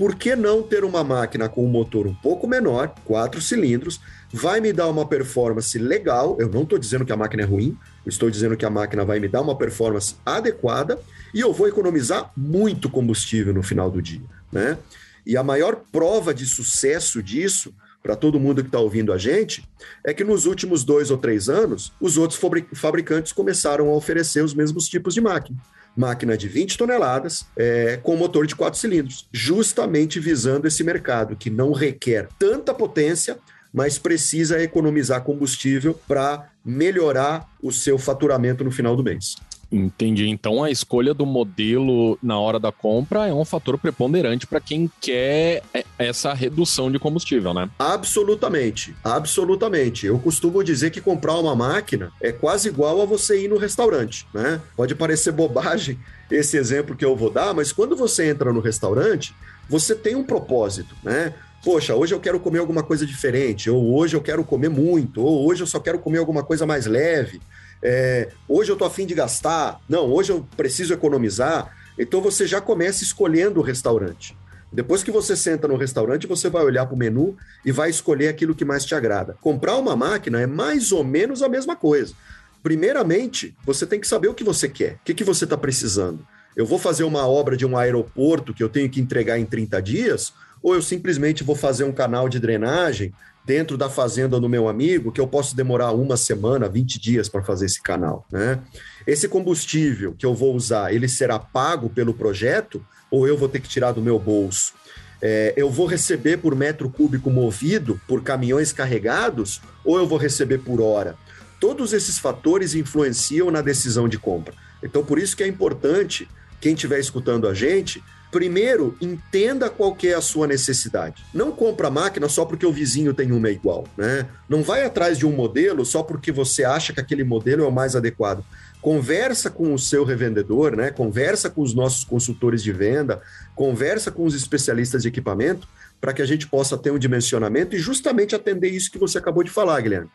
Por 0.00 0.14
que 0.14 0.34
não 0.34 0.62
ter 0.62 0.82
uma 0.82 1.04
máquina 1.04 1.46
com 1.46 1.62
um 1.62 1.68
motor 1.68 2.06
um 2.06 2.14
pouco 2.14 2.48
menor, 2.48 2.94
quatro 3.04 3.38
cilindros, 3.38 4.00
vai 4.32 4.58
me 4.58 4.72
dar 4.72 4.88
uma 4.88 5.06
performance 5.06 5.78
legal. 5.78 6.38
Eu 6.40 6.48
não 6.48 6.62
estou 6.62 6.78
dizendo 6.78 7.04
que 7.04 7.12
a 7.12 7.16
máquina 7.18 7.42
é 7.42 7.44
ruim, 7.44 7.76
estou 8.06 8.30
dizendo 8.30 8.56
que 8.56 8.64
a 8.64 8.70
máquina 8.70 9.04
vai 9.04 9.20
me 9.20 9.28
dar 9.28 9.42
uma 9.42 9.54
performance 9.54 10.14
adequada 10.24 10.98
e 11.34 11.40
eu 11.40 11.52
vou 11.52 11.68
economizar 11.68 12.32
muito 12.34 12.88
combustível 12.88 13.52
no 13.52 13.62
final 13.62 13.90
do 13.90 14.00
dia, 14.00 14.22
né? 14.50 14.78
E 15.26 15.36
a 15.36 15.42
maior 15.42 15.82
prova 15.92 16.32
de 16.32 16.46
sucesso 16.46 17.22
disso 17.22 17.70
para 18.02 18.16
todo 18.16 18.40
mundo 18.40 18.62
que 18.62 18.68
está 18.68 18.80
ouvindo 18.80 19.12
a 19.12 19.18
gente, 19.18 19.68
é 20.02 20.14
que 20.14 20.24
nos 20.24 20.46
últimos 20.46 20.82
dois 20.82 21.10
ou 21.10 21.18
três 21.18 21.50
anos, 21.50 21.92
os 22.00 22.16
outros 22.16 22.40
fabricantes 22.72 23.32
começaram 23.32 23.90
a 23.90 23.94
oferecer 23.94 24.42
os 24.42 24.54
mesmos 24.54 24.88
tipos 24.88 25.12
de 25.12 25.20
máquina. 25.20 25.58
Máquina 25.96 26.36
de 26.36 26.48
20 26.48 26.78
toneladas 26.78 27.46
é, 27.56 27.98
com 28.02 28.16
motor 28.16 28.46
de 28.46 28.56
quatro 28.56 28.78
cilindros, 28.78 29.28
justamente 29.32 30.20
visando 30.20 30.66
esse 30.66 30.82
mercado 30.84 31.36
que 31.36 31.50
não 31.50 31.72
requer 31.72 32.28
tanta 32.38 32.72
potência, 32.72 33.38
mas 33.72 33.98
precisa 33.98 34.62
economizar 34.62 35.22
combustível 35.22 35.98
para 36.06 36.50
melhorar 36.64 37.48
o 37.62 37.70
seu 37.72 37.98
faturamento 37.98 38.64
no 38.64 38.70
final 38.70 38.96
do 38.96 39.04
mês. 39.04 39.36
Entendi. 39.70 40.28
Então 40.28 40.62
a 40.62 40.70
escolha 40.70 41.14
do 41.14 41.24
modelo 41.24 42.18
na 42.22 42.38
hora 42.38 42.58
da 42.58 42.72
compra 42.72 43.28
é 43.28 43.32
um 43.32 43.44
fator 43.44 43.78
preponderante 43.78 44.46
para 44.46 44.60
quem 44.60 44.90
quer 45.00 45.62
essa 45.98 46.34
redução 46.34 46.90
de 46.90 46.98
combustível, 46.98 47.54
né? 47.54 47.70
Absolutamente, 47.78 48.94
absolutamente. 49.04 50.06
Eu 50.06 50.18
costumo 50.18 50.62
dizer 50.64 50.90
que 50.90 51.00
comprar 51.00 51.38
uma 51.38 51.54
máquina 51.54 52.12
é 52.20 52.32
quase 52.32 52.68
igual 52.68 53.00
a 53.00 53.04
você 53.04 53.44
ir 53.44 53.48
no 53.48 53.58
restaurante, 53.58 54.26
né? 54.34 54.60
Pode 54.76 54.94
parecer 54.94 55.32
bobagem 55.32 55.98
esse 56.30 56.56
exemplo 56.56 56.96
que 56.96 57.04
eu 57.04 57.14
vou 57.14 57.30
dar, 57.30 57.54
mas 57.54 57.72
quando 57.72 57.94
você 57.94 58.28
entra 58.28 58.52
no 58.52 58.60
restaurante, 58.60 59.34
você 59.68 59.94
tem 59.94 60.16
um 60.16 60.24
propósito, 60.24 60.96
né? 61.02 61.32
poxa, 61.62 61.94
hoje 61.94 62.14
eu 62.14 62.20
quero 62.20 62.40
comer 62.40 62.58
alguma 62.58 62.82
coisa 62.82 63.04
diferente, 63.06 63.70
ou 63.70 63.94
hoje 63.94 64.16
eu 64.16 64.20
quero 64.20 64.42
comer 64.44 64.70
muito, 64.70 65.22
ou 65.22 65.46
hoje 65.46 65.62
eu 65.62 65.66
só 65.66 65.78
quero 65.78 65.98
comer 65.98 66.18
alguma 66.18 66.42
coisa 66.42 66.66
mais 66.66 66.86
leve, 66.86 67.40
é, 67.82 68.28
hoje 68.48 68.70
eu 68.70 68.76
tô 68.76 68.84
afim 68.84 69.06
de 69.06 69.14
gastar, 69.14 69.80
não, 69.88 70.10
hoje 70.10 70.32
eu 70.32 70.46
preciso 70.56 70.92
economizar. 70.92 71.76
Então 71.98 72.20
você 72.20 72.46
já 72.46 72.60
começa 72.60 73.02
escolhendo 73.02 73.60
o 73.60 73.62
restaurante. 73.62 74.36
Depois 74.72 75.02
que 75.02 75.10
você 75.10 75.36
senta 75.36 75.66
no 75.66 75.76
restaurante, 75.76 76.26
você 76.26 76.48
vai 76.48 76.62
olhar 76.62 76.86
para 76.86 76.94
o 76.94 76.98
menu 76.98 77.36
e 77.64 77.72
vai 77.72 77.90
escolher 77.90 78.28
aquilo 78.28 78.54
que 78.54 78.64
mais 78.64 78.84
te 78.84 78.94
agrada. 78.94 79.36
Comprar 79.40 79.76
uma 79.76 79.96
máquina 79.96 80.40
é 80.40 80.46
mais 80.46 80.92
ou 80.92 81.02
menos 81.02 81.42
a 81.42 81.48
mesma 81.48 81.74
coisa. 81.74 82.14
Primeiramente, 82.62 83.56
você 83.64 83.84
tem 83.84 83.98
que 83.98 84.06
saber 84.06 84.28
o 84.28 84.34
que 84.34 84.44
você 84.44 84.68
quer, 84.68 84.94
o 84.94 84.98
que, 85.04 85.14
que 85.14 85.24
você 85.24 85.44
está 85.44 85.56
precisando. 85.56 86.24
Eu 86.54 86.66
vou 86.66 86.78
fazer 86.78 87.04
uma 87.04 87.26
obra 87.26 87.56
de 87.56 87.66
um 87.66 87.76
aeroporto 87.76 88.54
que 88.54 88.62
eu 88.62 88.68
tenho 88.68 88.88
que 88.88 89.00
entregar 89.00 89.38
em 89.38 89.46
30 89.46 89.80
dias, 89.82 90.32
ou 90.62 90.74
eu 90.74 90.82
simplesmente 90.82 91.42
vou 91.42 91.56
fazer 91.56 91.84
um 91.84 91.92
canal 91.92 92.28
de 92.28 92.38
drenagem 92.38 93.12
dentro 93.50 93.76
da 93.76 93.90
fazenda 93.90 94.38
do 94.38 94.48
meu 94.48 94.68
amigo 94.68 95.10
que 95.10 95.20
eu 95.20 95.26
posso 95.26 95.56
demorar 95.56 95.90
uma 95.90 96.16
semana, 96.16 96.68
20 96.68 97.00
dias 97.00 97.28
para 97.28 97.42
fazer 97.42 97.66
esse 97.66 97.82
canal, 97.82 98.24
né? 98.30 98.60
Esse 99.04 99.26
combustível 99.26 100.14
que 100.16 100.24
eu 100.24 100.32
vou 100.32 100.54
usar, 100.54 100.94
ele 100.94 101.08
será 101.08 101.36
pago 101.36 101.90
pelo 101.90 102.14
projeto 102.14 102.80
ou 103.10 103.26
eu 103.26 103.36
vou 103.36 103.48
ter 103.48 103.58
que 103.58 103.68
tirar 103.68 103.90
do 103.90 104.00
meu 104.00 104.20
bolso? 104.20 104.72
É, 105.20 105.52
eu 105.56 105.68
vou 105.68 105.86
receber 105.86 106.36
por 106.36 106.54
metro 106.54 106.88
cúbico 106.88 107.28
movido 107.28 108.00
por 108.06 108.22
caminhões 108.22 108.72
carregados 108.72 109.60
ou 109.84 109.98
eu 109.98 110.06
vou 110.06 110.16
receber 110.16 110.58
por 110.58 110.80
hora? 110.80 111.16
Todos 111.58 111.92
esses 111.92 112.20
fatores 112.20 112.76
influenciam 112.76 113.50
na 113.50 113.60
decisão 113.60 114.08
de 114.08 114.16
compra. 114.16 114.54
Então, 114.80 115.04
por 115.04 115.18
isso 115.18 115.36
que 115.36 115.42
é 115.42 115.48
importante, 115.48 116.28
quem 116.60 116.74
estiver 116.74 117.00
escutando 117.00 117.48
a 117.48 117.52
gente, 117.52 118.00
Primeiro, 118.30 118.96
entenda 119.00 119.68
qual 119.68 119.96
é 120.04 120.14
a 120.14 120.20
sua 120.20 120.46
necessidade. 120.46 121.24
Não 121.34 121.50
compra 121.50 121.88
a 121.88 121.90
máquina 121.90 122.28
só 122.28 122.44
porque 122.44 122.64
o 122.64 122.72
vizinho 122.72 123.12
tem 123.12 123.32
uma 123.32 123.50
igual, 123.50 123.84
né? 123.96 124.28
Não 124.48 124.62
vai 124.62 124.84
atrás 124.84 125.18
de 125.18 125.26
um 125.26 125.32
modelo 125.32 125.84
só 125.84 126.02
porque 126.02 126.30
você 126.30 126.62
acha 126.62 126.92
que 126.92 127.00
aquele 127.00 127.24
modelo 127.24 127.64
é 127.64 127.66
o 127.66 127.72
mais 127.72 127.96
adequado. 127.96 128.44
Conversa 128.80 129.50
com 129.50 129.74
o 129.74 129.78
seu 129.78 130.04
revendedor, 130.04 130.76
né? 130.76 130.92
Conversa 130.92 131.50
com 131.50 131.60
os 131.60 131.74
nossos 131.74 132.04
consultores 132.04 132.62
de 132.62 132.72
venda, 132.72 133.20
conversa 133.54 134.12
com 134.12 134.24
os 134.24 134.34
especialistas 134.34 135.02
de 135.02 135.08
equipamento 135.08 135.66
para 136.00 136.12
que 136.12 136.22
a 136.22 136.26
gente 136.26 136.46
possa 136.46 136.78
ter 136.78 136.92
um 136.92 136.98
dimensionamento 136.98 137.74
e 137.74 137.78
justamente 137.78 138.34
atender 138.34 138.68
isso 138.68 138.92
que 138.92 138.98
você 138.98 139.18
acabou 139.18 139.42
de 139.42 139.50
falar, 139.50 139.80
Guilherme 139.80 140.08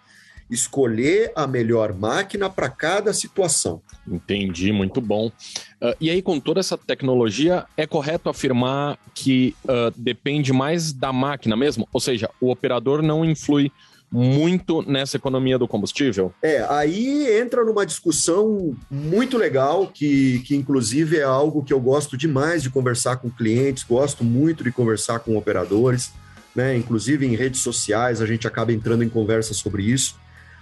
escolher 0.50 1.32
a 1.36 1.48
melhor 1.48 1.94
máquina 1.94 2.50
para 2.50 2.70
cada 2.70 3.14
situação. 3.14 3.82
Entendi, 4.08 4.72
muito 4.72 5.02
bom. 5.02 5.28
Uh, 5.28 5.96
e 6.00 6.10
aí, 6.10 6.22
com 6.22 6.40
toda 6.40 6.60
essa 6.60 6.78
tecnologia, 6.78 7.66
é 7.76 7.88
correto 7.88 8.30
afirmar 8.30 8.98
que 9.14 9.56
uh, 9.64 9.92
depende 9.96 10.54
mais 10.54 10.94
da 10.94 11.12
máquina 11.12 11.56
mesmo? 11.56 11.88
Ou 11.92 12.00
seja, 12.00 12.30
o 12.40 12.52
operador 12.52 13.02
não 13.02 13.26
influi 13.26 13.72
muito 14.12 14.82
nessa 14.84 15.18
economia 15.18 15.58
do 15.58 15.68
combustível? 15.68 16.34
É, 16.42 16.66
aí 16.70 17.28
entra 17.40 17.66
numa 17.66 17.86
discussão 17.86 18.76
muito 18.90 19.38
legal, 19.38 19.88
que, 19.88 20.40
que 20.46 20.56
inclusive 20.56 21.18
é 21.18 21.24
algo 21.24 21.64
que 21.64 21.74
eu 21.74 21.80
gosto 21.80 22.16
demais 22.16 22.64
de 22.64 22.70
conversar 22.70 23.18
com 23.18 23.30
clientes, 23.30 23.84
gosto 23.84 24.24
muito 24.24 24.64
de 24.64 24.72
conversar 24.72 25.20
com 25.20 25.36
operadores, 25.36 26.14
né? 26.56 26.78
Inclusive 26.78 27.26
em 27.26 27.36
redes 27.36 27.62
sociais 27.62 28.22
a 28.22 28.26
gente 28.26 28.48
acaba 28.48 28.72
entrando 28.72 29.04
em 29.04 29.10
conversa 29.10 29.54
sobre 29.54 29.84
isso. 29.84 30.16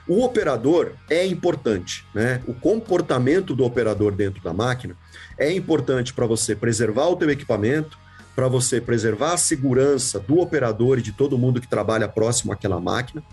O 0.08 0.22
operador 0.22 0.92
é 1.10 1.26
importante, 1.26 2.06
né? 2.14 2.42
O 2.46 2.54
comportamento 2.54 3.56
do 3.56 3.64
operador 3.64 4.12
dentro 4.12 4.44
da 4.44 4.54
máquina 4.54 4.98
é 5.38 5.52
importante 5.52 6.14
para 6.14 6.26
você 6.26 6.54
preservar 6.54 7.08
o 7.08 7.16
teu 7.16 7.30
equipamento, 7.30 7.98
para 8.36 8.50
você 8.50 8.82
preservar 8.82 9.34
a 9.34 9.38
segurança 9.38 10.20
do 10.20 10.40
operador 10.40 11.00
e 11.00 11.02
de 11.02 11.14
todo 11.14 11.38
mundo 11.38 11.62
que 11.62 11.70
trabalha 11.70 12.10
próximo 12.10 12.52
àquela 12.52 12.82
máquina 12.82 13.24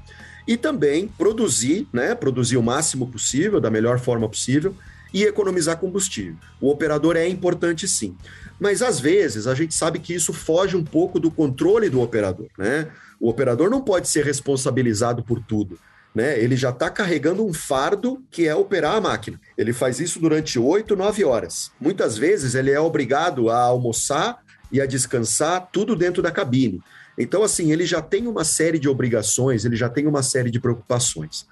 e 0.47 0.57
também 0.57 1.09
produzir, 1.09 1.89
né? 1.93 2.15
Produzir 2.15 2.57
o 2.57 2.63
máximo 2.63 3.09
possível, 3.09 3.61
da 3.61 3.71
melhor 3.71 3.99
forma 3.99 4.29
possível 4.29 4.73
e 5.13 5.25
economizar 5.25 5.77
combustível. 5.77 6.37
O 6.61 6.71
operador 6.71 7.17
é 7.17 7.27
importante 7.27 7.89
sim, 7.89 8.17
mas 8.61 8.81
às 8.81 9.01
vezes 9.01 9.49
a 9.49 9.57
gente 9.57 9.75
sabe 9.75 9.99
que 9.99 10.15
isso 10.15 10.33
foge 10.33 10.77
um 10.77 10.85
pouco 10.85 11.19
do 11.19 11.33
controle 11.33 11.91
do 11.91 12.01
operador, 12.01 12.47
né? 12.57 12.87
O 13.19 13.29
operador 13.29 13.69
não 13.69 13.81
pode 13.81 14.09
ser 14.09 14.25
responsabilizado 14.25 15.25
por 15.25 15.43
tudo 15.43 15.77
né? 16.15 16.39
Ele 16.39 16.57
já 16.57 16.71
está 16.71 16.91
carregando 16.91 17.47
um 17.47 17.53
fardo 17.53 18.23
que 18.31 18.47
é 18.47 18.55
operar 18.55 18.97
a 18.97 19.01
máquina. 19.01 19.41
Ele 19.57 19.73
faz 19.73 20.01
isso 20.01 20.19
durante 20.19 20.59
oito, 20.59 20.97
nove 20.97 21.25
horas. 21.25 21.71
Muitas 21.81 22.19
vezes 22.19 22.55
ele 22.55 22.71
é 22.71 22.81
obrigado 22.81 23.49
a 23.49 23.61
almoçar 23.61 24.39
e 24.73 24.81
a 24.81 24.87
descansar 24.87 25.69
tudo 25.73 25.95
dentro 25.97 26.23
da 26.23 26.31
cabine. 26.31 26.83
Então, 27.19 27.43
assim, 27.43 27.73
ele 27.73 27.85
já 27.85 28.01
tem 28.01 28.27
uma 28.27 28.45
série 28.45 28.79
de 28.79 28.89
obrigações, 28.89 29.65
ele 29.65 29.77
já 29.77 29.89
tem 29.89 30.07
uma 30.07 30.23
série 30.23 30.51
de 30.51 30.61
preocupações. 30.61 31.47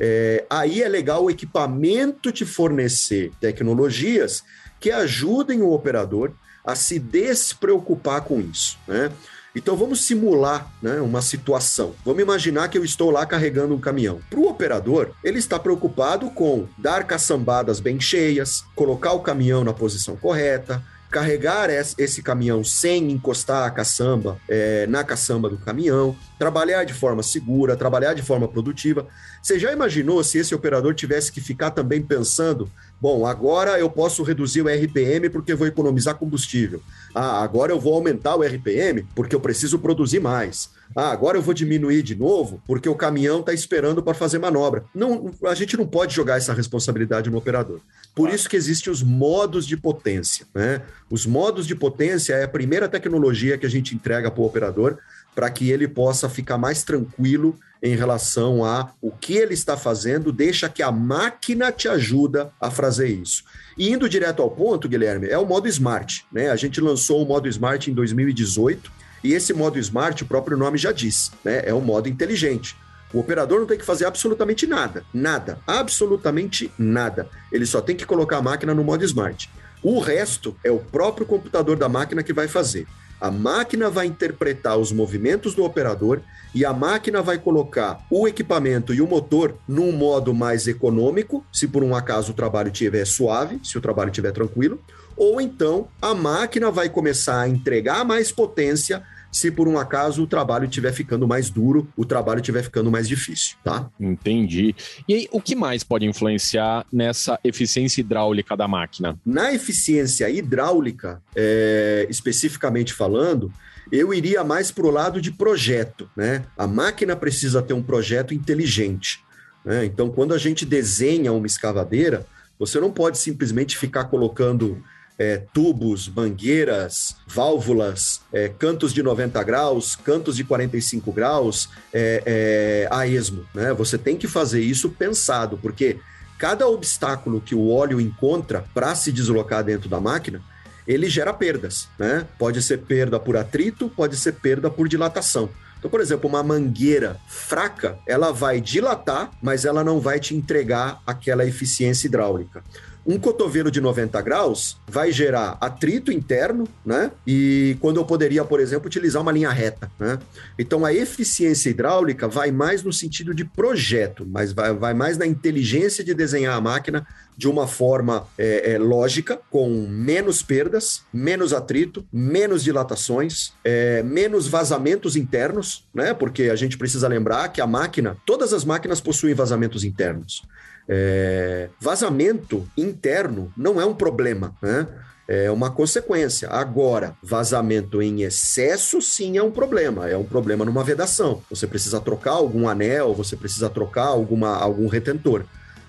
É, 0.00 0.44
aí 0.50 0.82
é 0.82 0.88
legal 0.88 1.24
o 1.24 1.30
equipamento 1.30 2.32
te 2.32 2.44
fornecer 2.44 3.30
tecnologias 3.40 4.42
que 4.80 4.90
ajudem 4.90 5.62
o 5.62 5.70
operador 5.70 6.32
a 6.64 6.74
se 6.74 6.98
despreocupar 6.98 8.22
com 8.22 8.40
isso. 8.40 8.78
Né? 8.86 9.12
Então 9.54 9.76
vamos 9.76 10.04
simular 10.04 10.70
né, 10.80 11.00
uma 11.00 11.20
situação. 11.20 11.94
Vamos 12.04 12.22
imaginar 12.22 12.68
que 12.68 12.78
eu 12.78 12.84
estou 12.84 13.10
lá 13.10 13.26
carregando 13.26 13.74
um 13.74 13.80
caminhão. 13.80 14.20
Para 14.30 14.40
o 14.40 14.48
operador, 14.48 15.10
ele 15.22 15.38
está 15.38 15.58
preocupado 15.58 16.30
com 16.30 16.66
dar 16.78 17.04
caçambadas 17.04 17.78
bem 17.78 18.00
cheias, 18.00 18.64
colocar 18.74 19.12
o 19.12 19.20
caminhão 19.20 19.62
na 19.62 19.74
posição 19.74 20.16
correta, 20.16 20.82
carregar 21.12 21.68
esse 21.70 22.22
caminhão 22.22 22.64
sem 22.64 23.12
encostar 23.12 23.66
a 23.66 23.70
caçamba 23.70 24.38
é, 24.48 24.86
na 24.86 25.04
caçamba 25.04 25.50
do 25.50 25.58
caminhão, 25.58 26.16
trabalhar 26.38 26.84
de 26.84 26.94
forma 26.94 27.22
segura, 27.22 27.76
trabalhar 27.76 28.14
de 28.14 28.22
forma 28.22 28.48
produtiva. 28.48 29.06
Você 29.42 29.58
já 29.58 29.70
imaginou 29.70 30.24
se 30.24 30.38
esse 30.38 30.54
operador 30.54 30.94
tivesse 30.94 31.30
que 31.30 31.40
ficar 31.40 31.70
também 31.70 32.00
pensando 32.00 32.70
Bom, 33.02 33.26
agora 33.26 33.80
eu 33.80 33.90
posso 33.90 34.22
reduzir 34.22 34.62
o 34.62 34.68
RPM 34.68 35.28
porque 35.28 35.56
vou 35.56 35.66
economizar 35.66 36.14
combustível. 36.14 36.80
Ah, 37.12 37.42
agora 37.42 37.72
eu 37.72 37.80
vou 37.80 37.94
aumentar 37.94 38.36
o 38.36 38.44
RPM 38.44 39.04
porque 39.12 39.34
eu 39.34 39.40
preciso 39.40 39.80
produzir 39.80 40.20
mais. 40.20 40.70
Ah, 40.94 41.10
agora 41.10 41.38
eu 41.38 41.42
vou 41.42 41.54
diminuir 41.54 42.02
de 42.02 42.14
novo 42.14 42.62
porque 42.66 42.88
o 42.88 42.94
caminhão 42.94 43.40
está 43.40 43.52
esperando 43.52 44.02
para 44.02 44.14
fazer 44.14 44.38
manobra. 44.38 44.84
Não, 44.94 45.30
a 45.44 45.54
gente 45.54 45.76
não 45.76 45.86
pode 45.86 46.14
jogar 46.14 46.36
essa 46.36 46.52
responsabilidade 46.52 47.30
no 47.30 47.38
operador. 47.38 47.80
Por 48.14 48.30
isso 48.30 48.48
que 48.48 48.56
existem 48.56 48.92
os 48.92 49.02
modos 49.02 49.66
de 49.66 49.76
potência. 49.76 50.46
Né? 50.54 50.82
Os 51.10 51.24
modos 51.26 51.66
de 51.66 51.74
potência 51.74 52.34
é 52.34 52.44
a 52.44 52.48
primeira 52.48 52.88
tecnologia 52.88 53.56
que 53.56 53.66
a 53.66 53.70
gente 53.70 53.94
entrega 53.94 54.30
para 54.30 54.42
o 54.42 54.46
operador 54.46 54.98
para 55.34 55.50
que 55.50 55.70
ele 55.70 55.88
possa 55.88 56.28
ficar 56.28 56.58
mais 56.58 56.82
tranquilo 56.82 57.58
em 57.82 57.96
relação 57.96 58.64
a 58.64 58.92
o 59.00 59.10
que 59.10 59.36
ele 59.36 59.54
está 59.54 59.76
fazendo, 59.76 60.30
deixa 60.30 60.68
que 60.68 60.82
a 60.82 60.92
máquina 60.92 61.72
te 61.72 61.88
ajuda 61.88 62.52
a 62.60 62.70
fazer 62.70 63.08
isso. 63.08 63.42
E 63.76 63.90
indo 63.90 64.08
direto 64.08 64.40
ao 64.40 64.50
ponto, 64.50 64.88
Guilherme, 64.88 65.28
é 65.28 65.36
o 65.36 65.46
modo 65.46 65.66
Smart. 65.66 66.24
Né? 66.30 66.50
A 66.50 66.56
gente 66.56 66.80
lançou 66.80 67.22
o 67.22 67.26
modo 67.26 67.48
Smart 67.48 67.90
em 67.90 67.94
2018 67.94 69.01
e 69.22 69.32
esse 69.32 69.52
modo 69.52 69.78
Smart, 69.78 70.22
o 70.22 70.26
próprio 70.26 70.56
nome 70.56 70.78
já 70.78 70.92
diz, 70.92 71.30
né? 71.44 71.62
é 71.64 71.72
um 71.72 71.80
modo 71.80 72.08
inteligente. 72.08 72.76
O 73.12 73.18
operador 73.18 73.60
não 73.60 73.66
tem 73.66 73.78
que 73.78 73.84
fazer 73.84 74.06
absolutamente 74.06 74.66
nada, 74.66 75.04
nada, 75.12 75.58
absolutamente 75.66 76.72
nada. 76.78 77.28
Ele 77.50 77.66
só 77.66 77.80
tem 77.80 77.94
que 77.94 78.06
colocar 78.06 78.38
a 78.38 78.42
máquina 78.42 78.74
no 78.74 78.82
modo 78.82 79.04
Smart. 79.04 79.50
O 79.82 80.00
resto 80.00 80.56
é 80.64 80.70
o 80.70 80.78
próprio 80.78 81.26
computador 81.26 81.76
da 81.76 81.88
máquina 81.88 82.22
que 82.22 82.32
vai 82.32 82.48
fazer. 82.48 82.86
A 83.20 83.30
máquina 83.30 83.88
vai 83.88 84.06
interpretar 84.06 84.76
os 84.76 84.90
movimentos 84.90 85.54
do 85.54 85.62
operador 85.62 86.20
e 86.54 86.64
a 86.64 86.72
máquina 86.72 87.22
vai 87.22 87.38
colocar 87.38 88.04
o 88.10 88.26
equipamento 88.26 88.92
e 88.92 89.00
o 89.00 89.06
motor 89.06 89.54
num 89.68 89.92
modo 89.92 90.34
mais 90.34 90.66
econômico, 90.66 91.44
se 91.52 91.68
por 91.68 91.84
um 91.84 91.94
acaso 91.94 92.32
o 92.32 92.34
trabalho 92.34 92.72
estiver 92.72 93.04
suave, 93.04 93.60
se 93.62 93.78
o 93.78 93.80
trabalho 93.80 94.10
estiver 94.10 94.32
tranquilo, 94.32 94.80
ou 95.16 95.40
então 95.40 95.86
a 96.00 96.14
máquina 96.14 96.70
vai 96.70 96.88
começar 96.88 97.40
a 97.40 97.48
entregar 97.48 98.04
mais 98.04 98.32
potência 98.32 99.02
se 99.32 99.50
por 99.50 99.66
um 99.66 99.78
acaso 99.78 100.22
o 100.22 100.26
trabalho 100.26 100.66
estiver 100.66 100.92
ficando 100.92 101.26
mais 101.26 101.48
duro, 101.48 101.88
o 101.96 102.04
trabalho 102.04 102.40
estiver 102.40 102.62
ficando 102.62 102.90
mais 102.90 103.08
difícil, 103.08 103.56
tá? 103.64 103.90
Entendi. 103.98 104.76
E 105.08 105.14
aí, 105.14 105.28
o 105.32 105.40
que 105.40 105.56
mais 105.56 105.82
pode 105.82 106.04
influenciar 106.04 106.84
nessa 106.92 107.40
eficiência 107.42 108.02
hidráulica 108.02 108.54
da 108.54 108.68
máquina? 108.68 109.18
Na 109.24 109.52
eficiência 109.54 110.28
hidráulica, 110.28 111.22
é, 111.34 112.06
especificamente 112.10 112.92
falando, 112.92 113.50
eu 113.90 114.12
iria 114.12 114.44
mais 114.44 114.70
para 114.70 114.86
o 114.86 114.90
lado 114.90 115.20
de 115.20 115.32
projeto, 115.32 116.08
né? 116.14 116.44
A 116.56 116.66
máquina 116.66 117.16
precisa 117.16 117.62
ter 117.62 117.72
um 117.72 117.82
projeto 117.82 118.34
inteligente. 118.34 119.24
Né? 119.64 119.86
Então, 119.86 120.10
quando 120.10 120.34
a 120.34 120.38
gente 120.38 120.66
desenha 120.66 121.32
uma 121.32 121.46
escavadeira, 121.46 122.26
você 122.58 122.78
não 122.78 122.90
pode 122.90 123.18
simplesmente 123.18 123.76
ficar 123.76 124.04
colocando 124.04 124.82
é, 125.18 125.42
tubos, 125.52 126.08
mangueiras, 126.08 127.16
válvulas, 127.26 128.20
é, 128.32 128.48
cantos 128.48 128.92
de 128.92 129.02
90 129.02 129.42
graus, 129.42 129.96
cantos 129.96 130.36
de 130.36 130.44
45 130.44 131.12
graus 131.12 131.68
é, 131.92 132.22
é, 132.24 132.88
a 132.90 133.06
esmo. 133.06 133.44
Né? 133.54 133.72
Você 133.74 133.98
tem 133.98 134.16
que 134.16 134.26
fazer 134.26 134.60
isso 134.60 134.90
pensado, 134.90 135.58
porque 135.58 135.98
cada 136.38 136.66
obstáculo 136.66 137.40
que 137.40 137.54
o 137.54 137.70
óleo 137.70 138.00
encontra 138.00 138.64
para 138.74 138.94
se 138.94 139.12
deslocar 139.12 139.62
dentro 139.62 139.88
da 139.88 140.00
máquina, 140.00 140.42
ele 140.86 141.08
gera 141.08 141.32
perdas. 141.32 141.88
Né? 141.98 142.26
Pode 142.38 142.62
ser 142.62 142.78
perda 142.78 143.20
por 143.20 143.36
atrito, 143.36 143.88
pode 143.88 144.16
ser 144.16 144.32
perda 144.32 144.70
por 144.70 144.88
dilatação. 144.88 145.48
Então, 145.78 145.90
por 145.90 146.00
exemplo, 146.00 146.28
uma 146.28 146.44
mangueira 146.44 147.16
fraca, 147.26 147.98
ela 148.06 148.32
vai 148.32 148.60
dilatar, 148.60 149.32
mas 149.42 149.64
ela 149.64 149.82
não 149.82 149.98
vai 149.98 150.20
te 150.20 150.32
entregar 150.32 151.02
aquela 151.04 151.44
eficiência 151.44 152.06
hidráulica. 152.06 152.62
Um 153.04 153.18
cotovelo 153.18 153.70
de 153.70 153.80
90 153.80 154.20
graus 154.22 154.76
vai 154.86 155.10
gerar 155.10 155.58
atrito 155.60 156.12
interno, 156.12 156.68
né? 156.84 157.10
E 157.26 157.76
quando 157.80 157.98
eu 157.98 158.04
poderia, 158.04 158.44
por 158.44 158.60
exemplo, 158.60 158.86
utilizar 158.86 159.20
uma 159.20 159.32
linha 159.32 159.50
reta, 159.50 159.90
né? 159.98 160.18
Então 160.56 160.84
a 160.84 160.92
eficiência 160.92 161.70
hidráulica 161.70 162.28
vai 162.28 162.52
mais 162.52 162.82
no 162.82 162.92
sentido 162.92 163.34
de 163.34 163.44
projeto, 163.44 164.24
mas 164.24 164.52
vai, 164.52 164.72
vai 164.72 164.94
mais 164.94 165.18
na 165.18 165.26
inteligência 165.26 166.04
de 166.04 166.14
desenhar 166.14 166.56
a 166.56 166.60
máquina 166.60 167.06
de 167.36 167.48
uma 167.48 167.66
forma 167.66 168.26
é, 168.38 168.74
é, 168.74 168.78
lógica, 168.78 169.40
com 169.50 169.68
menos 169.88 170.42
perdas, 170.42 171.02
menos 171.12 171.52
atrito, 171.52 172.06
menos 172.12 172.62
dilatações, 172.62 173.52
é, 173.64 174.02
menos 174.02 174.46
vazamentos 174.46 175.16
internos, 175.16 175.84
né? 175.92 176.14
Porque 176.14 176.44
a 176.44 176.56
gente 176.56 176.78
precisa 176.78 177.08
lembrar 177.08 177.48
que 177.48 177.60
a 177.60 177.66
máquina, 177.66 178.16
todas 178.24 178.52
as 178.52 178.64
máquinas 178.64 179.00
possuem 179.00 179.34
vazamentos 179.34 179.82
internos. 179.82 180.42
É, 180.88 181.68
vazamento 181.80 182.68
interno 182.76 183.52
não 183.56 183.80
é 183.80 183.86
um 183.86 183.94
problema, 183.94 184.54
né? 184.60 184.86
É 185.28 185.50
uma 185.50 185.70
consequência. 185.70 186.48
Agora, 186.50 187.16
vazamento 187.22 188.02
em 188.02 188.22
excesso, 188.22 189.00
sim, 189.00 189.38
é 189.38 189.42
um 189.42 189.52
problema. 189.52 190.08
É 190.08 190.16
um 190.16 190.24
problema 190.24 190.64
numa 190.64 190.82
vedação. 190.82 191.40
Você 191.48 191.66
precisa 191.66 192.00
trocar 192.00 192.32
algum 192.32 192.68
anel, 192.68 193.14
você 193.14 193.36
precisa 193.36 193.70
trocar 193.70 194.06
alguma, 194.06 194.56
algum 194.56 194.88
retentor. 194.88 195.44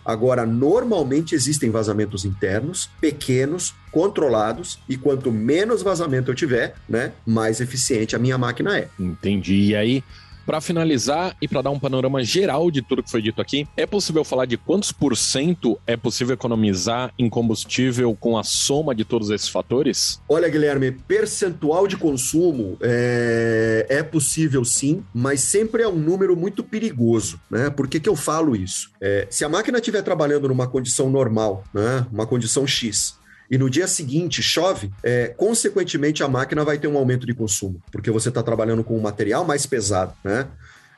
Agora, 0.06 0.46
normalmente 0.46 1.34
existem 1.34 1.70
vazamentos 1.72 2.26
internos, 2.26 2.90
pequenos, 3.00 3.74
controlados, 3.92 4.80
e 4.88 4.98
quanto 4.98 5.32
menos 5.32 5.82
vazamento 5.82 6.32
eu 6.32 6.36
tiver, 6.36 6.76
né, 6.88 7.14
mais 7.26 7.62
eficiente 7.62 8.16
a 8.16 8.20
minha 8.20 8.38
máquina 8.38 8.78
é. 8.78 8.90
Entendi. 9.00 9.70
E 9.70 9.76
aí, 9.76 10.04
para 10.46 10.62
finalizar 10.62 11.36
e 11.42 11.48
para 11.48 11.62
dar 11.62 11.70
um 11.72 11.80
panorama 11.80 12.24
geral 12.24 12.70
de 12.70 12.82
tudo 12.82 13.04
que 13.04 13.12
foi 13.12 13.22
dito 13.22 13.42
aqui, 13.42 13.68
é 13.76 13.86
possível 13.86 14.24
falar 14.24 14.46
de 14.46 14.58
quantos 14.58 14.92
por 14.92 15.16
cento 15.16 15.80
é 15.86 15.96
possível 15.96 16.34
economizar 16.34 17.14
em 17.18 17.30
combustível 17.30 18.16
com 18.20 18.38
a 18.38 18.44
soma 18.44 18.94
de 18.94 19.04
todos 19.06 19.30
esses 19.30 19.48
fatores? 19.50 20.22
Olha, 20.28 20.50
Guilherme, 20.50 20.92
percentual 20.92 21.88
de 21.88 21.98
consumo 21.98 22.78
é, 22.82 23.86
é 23.90 24.04
possível 24.04 24.64
sim, 24.66 25.04
mas 25.14 25.42
sempre 25.42 25.84
é 25.84 25.88
um 25.88 25.96
número 25.96 26.36
muito 26.36 26.64
perigoso, 26.64 27.40
né? 27.50 27.70
Por 27.70 27.88
que, 27.88 28.00
que 28.00 28.10
eu 28.10 28.16
falo 28.16 28.56
isso? 28.56 28.92
É, 29.02 29.28
se 29.30 29.44
a 29.44 29.50
máquina 29.50 29.78
estiver 29.78 30.02
trabalhando 30.02 30.48
numa 30.48 30.68
condição 30.68 31.10
normal, 31.10 31.64
né? 31.74 32.06
Uma 32.12 32.26
condição 32.26 32.66
X, 32.68 33.18
e 33.54 33.58
no 33.60 33.70
dia 33.70 33.88
seguinte 33.88 34.42
chove, 34.42 34.92
é, 35.04 35.28
consequentemente 35.28 36.24
a 36.24 36.28
máquina 36.28 36.66
vai 36.66 36.80
ter 36.80 36.88
um 36.88 36.98
aumento 36.98 37.24
de 37.24 37.36
consumo, 37.36 37.80
porque 37.92 38.10
você 38.10 38.30
está 38.30 38.42
trabalhando 38.42 38.84
com 38.84 38.98
um 38.98 39.00
material 39.00 39.46
mais 39.46 39.64
pesado, 39.68 40.12
né? 40.24 40.48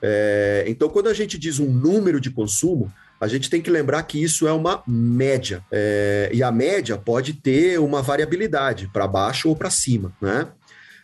É, 0.01 0.63
então, 0.65 0.87
quando 0.87 1.09
a 1.09 1.13
gente 1.13 1.37
diz 1.37 1.59
um 1.59 1.69
número 1.69 2.17
de 2.17 2.31
consumo, 2.31 2.89
a 3.19 3.27
gente 3.27 3.49
tem 3.49 3.61
que 3.61 3.69
lembrar 3.69 4.03
que 4.03 4.23
isso 4.23 4.47
é 4.47 4.53
uma 4.53 4.81
média. 4.87 5.61
É, 5.69 6.29
e 6.31 6.41
a 6.41 6.49
média 6.49 6.95
pode 6.95 7.33
ter 7.33 7.77
uma 7.77 8.01
variabilidade 8.01 8.87
para 8.87 9.05
baixo 9.05 9.49
ou 9.49 9.55
para 9.57 9.69
cima, 9.69 10.13
né? 10.21 10.47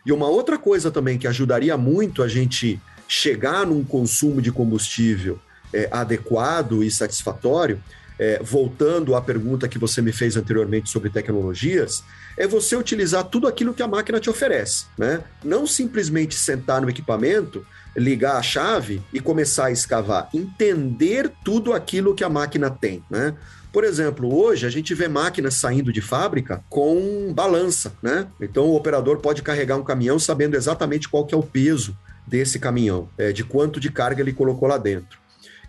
E 0.06 0.10
uma 0.10 0.28
outra 0.28 0.56
coisa 0.56 0.90
também 0.90 1.18
que 1.18 1.26
ajudaria 1.26 1.76
muito 1.76 2.22
a 2.22 2.28
gente 2.28 2.80
chegar 3.06 3.66
num 3.66 3.84
consumo 3.84 4.40
de 4.40 4.50
combustível 4.50 5.38
é, 5.70 5.86
adequado 5.92 6.82
e 6.82 6.90
satisfatório 6.90 7.78
é, 8.18 8.40
voltando 8.42 9.14
à 9.14 9.20
pergunta 9.20 9.68
que 9.68 9.78
você 9.78 10.00
me 10.00 10.12
fez 10.12 10.36
anteriormente 10.36 10.90
sobre 10.90 11.10
tecnologias, 11.10 12.04
é 12.36 12.46
você 12.46 12.76
utilizar 12.76 13.24
tudo 13.24 13.46
aquilo 13.46 13.74
que 13.74 13.82
a 13.82 13.88
máquina 13.88 14.20
te 14.20 14.30
oferece, 14.30 14.86
né? 14.96 15.22
Não 15.44 15.66
simplesmente 15.66 16.34
sentar 16.34 16.80
no 16.80 16.88
equipamento, 16.88 17.64
ligar 17.96 18.36
a 18.36 18.42
chave 18.42 19.02
e 19.12 19.20
começar 19.20 19.66
a 19.66 19.70
escavar, 19.70 20.28
entender 20.32 21.30
tudo 21.44 21.72
aquilo 21.72 22.14
que 22.14 22.24
a 22.24 22.28
máquina 22.28 22.70
tem, 22.70 23.04
né? 23.10 23.34
Por 23.72 23.84
exemplo, 23.84 24.34
hoje 24.34 24.66
a 24.66 24.70
gente 24.70 24.92
vê 24.94 25.08
máquinas 25.08 25.54
saindo 25.54 25.92
de 25.92 26.02
fábrica 26.02 26.62
com 26.68 27.32
balança, 27.34 27.94
né? 28.02 28.26
Então 28.40 28.66
o 28.66 28.76
operador 28.76 29.18
pode 29.18 29.42
carregar 29.42 29.76
um 29.76 29.84
caminhão 29.84 30.18
sabendo 30.18 30.56
exatamente 30.56 31.08
qual 31.08 31.24
que 31.26 31.34
é 31.34 31.38
o 31.38 31.42
peso 31.42 31.96
desse 32.26 32.58
caminhão, 32.58 33.08
é, 33.16 33.32
de 33.32 33.42
quanto 33.42 33.80
de 33.80 33.90
carga 33.90 34.20
ele 34.20 34.32
colocou 34.32 34.68
lá 34.68 34.76
dentro. 34.76 35.21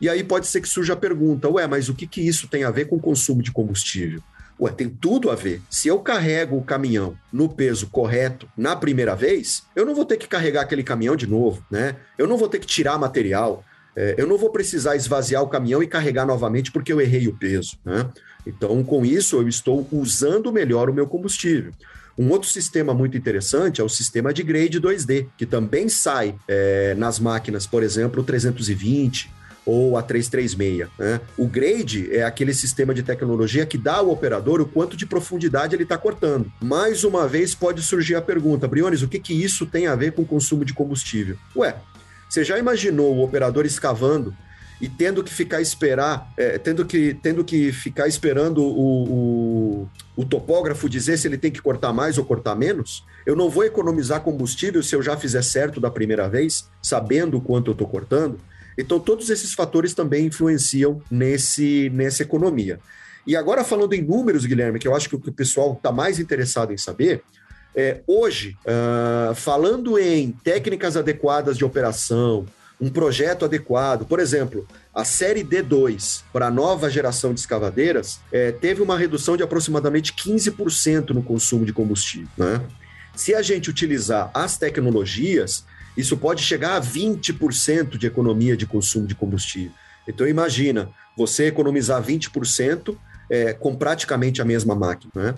E 0.03 0.09
aí 0.09 0.21
pode 0.21 0.47
ser 0.47 0.59
que 0.59 0.67
surja 0.67 0.91
a 0.91 0.97
pergunta: 0.97 1.47
ué, 1.47 1.65
mas 1.65 1.87
o 1.87 1.93
que, 1.93 2.05
que 2.05 2.19
isso 2.19 2.45
tem 2.49 2.65
a 2.65 2.71
ver 2.71 2.89
com 2.89 2.97
o 2.97 2.99
consumo 2.99 3.41
de 3.41 3.53
combustível? 3.53 4.21
Ué, 4.59 4.69
tem 4.69 4.89
tudo 4.89 5.31
a 5.31 5.35
ver. 5.35 5.61
Se 5.69 5.87
eu 5.87 5.97
carrego 5.99 6.57
o 6.57 6.61
caminhão 6.61 7.17
no 7.31 7.47
peso 7.47 7.87
correto 7.87 8.45
na 8.57 8.75
primeira 8.75 9.15
vez, 9.15 9.63
eu 9.73 9.85
não 9.85 9.95
vou 9.95 10.03
ter 10.03 10.17
que 10.17 10.27
carregar 10.27 10.63
aquele 10.63 10.83
caminhão 10.83 11.15
de 11.15 11.25
novo, 11.25 11.65
né? 11.71 11.95
Eu 12.17 12.27
não 12.27 12.35
vou 12.37 12.49
ter 12.49 12.59
que 12.59 12.67
tirar 12.67 12.99
material. 12.99 13.63
É, 13.95 14.15
eu 14.17 14.27
não 14.27 14.37
vou 14.37 14.49
precisar 14.49 14.97
esvaziar 14.97 15.41
o 15.41 15.47
caminhão 15.47 15.81
e 15.81 15.87
carregar 15.87 16.25
novamente 16.25 16.69
porque 16.69 16.91
eu 16.91 16.99
errei 16.99 17.29
o 17.29 17.37
peso, 17.37 17.77
né? 17.85 18.05
Então, 18.45 18.83
com 18.83 19.05
isso, 19.05 19.37
eu 19.37 19.47
estou 19.47 19.87
usando 19.89 20.51
melhor 20.51 20.89
o 20.89 20.93
meu 20.93 21.07
combustível. 21.07 21.71
Um 22.17 22.29
outro 22.29 22.49
sistema 22.49 22.93
muito 22.93 23.15
interessante 23.15 23.79
é 23.79 23.83
o 23.85 23.89
sistema 23.89 24.33
de 24.33 24.43
grade 24.43 24.81
2D, 24.81 25.27
que 25.37 25.45
também 25.45 25.87
sai 25.87 26.35
é, 26.45 26.93
nas 26.95 27.19
máquinas, 27.19 27.65
por 27.65 27.81
exemplo, 27.81 28.21
o 28.21 28.25
320, 28.25 29.31
ou 29.65 29.97
a 29.97 30.03
336. 30.03 30.89
Né? 30.97 31.21
O 31.37 31.47
grade 31.47 32.13
é 32.15 32.23
aquele 32.23 32.53
sistema 32.53 32.93
de 32.93 33.03
tecnologia 33.03 33.65
que 33.65 33.77
dá 33.77 33.95
ao 33.95 34.09
operador 34.09 34.61
o 34.61 34.65
quanto 34.65 34.97
de 34.97 35.05
profundidade 35.05 35.75
ele 35.75 35.83
está 35.83 35.97
cortando. 35.97 36.51
Mais 36.61 37.03
uma 37.03 37.27
vez 37.27 37.55
pode 37.55 37.81
surgir 37.81 38.15
a 38.15 38.21
pergunta, 38.21 38.67
Briones, 38.67 39.01
o 39.01 39.07
que, 39.07 39.19
que 39.19 39.33
isso 39.33 39.65
tem 39.65 39.87
a 39.87 39.95
ver 39.95 40.13
com 40.13 40.21
o 40.21 40.25
consumo 40.25 40.65
de 40.65 40.73
combustível? 40.73 41.37
Ué, 41.55 41.75
você 42.29 42.43
já 42.43 42.57
imaginou 42.57 43.15
o 43.15 43.23
operador 43.23 43.65
escavando 43.65 44.35
e 44.81 44.89
tendo 44.89 45.23
que 45.23 45.33
ficar 45.33 45.61
esperar, 45.61 46.29
é, 46.35 46.57
tendo, 46.57 46.83
que, 46.83 47.13
tendo 47.13 47.43
que 47.43 47.71
ficar 47.71 48.07
esperando 48.07 48.57
o, 48.61 49.03
o, 49.83 49.89
o, 50.15 50.25
topógrafo 50.25 50.89
dizer 50.89 51.17
se 51.17 51.27
ele 51.27 51.37
tem 51.37 51.51
que 51.51 51.61
cortar 51.61 51.93
mais 51.93 52.17
ou 52.17 52.25
cortar 52.25 52.55
menos, 52.55 53.05
eu 53.25 53.35
não 53.35 53.49
vou 53.49 53.63
economizar 53.63 54.21
combustível 54.21 54.83
se 54.83 54.95
eu 54.95 55.01
já 55.01 55.15
fizer 55.15 55.41
certo 55.41 55.79
da 55.79 55.89
primeira 55.89 56.27
vez, 56.27 56.69
sabendo 56.81 57.37
o 57.37 57.41
quanto 57.41 57.69
eu 57.69 57.73
estou 57.73 57.87
cortando. 57.87 58.37
Então, 58.77 58.99
todos 58.99 59.29
esses 59.29 59.53
fatores 59.53 59.93
também 59.93 60.25
influenciam 60.25 61.01
nesse, 61.09 61.89
nessa 61.93 62.23
economia. 62.23 62.79
E 63.25 63.35
agora, 63.35 63.63
falando 63.63 63.93
em 63.93 64.01
números, 64.01 64.45
Guilherme, 64.45 64.79
que 64.79 64.87
eu 64.87 64.95
acho 64.95 65.07
que 65.07 65.15
o 65.15 65.19
que 65.19 65.29
o 65.29 65.33
pessoal 65.33 65.73
está 65.73 65.91
mais 65.91 66.19
interessado 66.19 66.73
em 66.73 66.77
saber, 66.77 67.23
é, 67.75 68.01
hoje, 68.05 68.57
uh, 68.65 69.33
falando 69.33 69.97
em 69.97 70.31
técnicas 70.31 70.95
adequadas 70.95 71.57
de 71.57 71.65
operação, 71.65 72.45
um 72.79 72.89
projeto 72.89 73.45
adequado, 73.45 74.05
por 74.05 74.19
exemplo, 74.19 74.67
a 74.93 75.05
série 75.05 75.43
D2 75.43 76.21
para 76.33 76.47
a 76.47 76.51
nova 76.51 76.89
geração 76.89 77.33
de 77.33 77.39
escavadeiras 77.39 78.19
é, 78.31 78.51
teve 78.51 78.81
uma 78.81 78.97
redução 78.97 79.37
de 79.37 79.43
aproximadamente 79.43 80.13
15% 80.13 81.11
no 81.11 81.23
consumo 81.23 81.65
de 81.65 81.71
combustível. 81.71 82.27
Né? 82.37 82.61
Se 83.15 83.33
a 83.33 83.41
gente 83.41 83.69
utilizar 83.69 84.29
as 84.33 84.57
tecnologias, 84.57 85.65
isso 85.95 86.17
pode 86.17 86.41
chegar 86.41 86.75
a 86.75 86.81
20% 86.81 87.97
de 87.97 88.07
economia 88.07 88.57
de 88.57 88.65
consumo 88.65 89.07
de 89.07 89.15
combustível. 89.15 89.71
Então 90.07 90.27
imagina, 90.27 90.89
você 91.15 91.47
economizar 91.47 92.01
20% 92.01 92.95
é, 93.29 93.53
com 93.53 93.75
praticamente 93.75 94.41
a 94.41 94.45
mesma 94.45 94.75
máquina. 94.75 95.11
Né? 95.15 95.35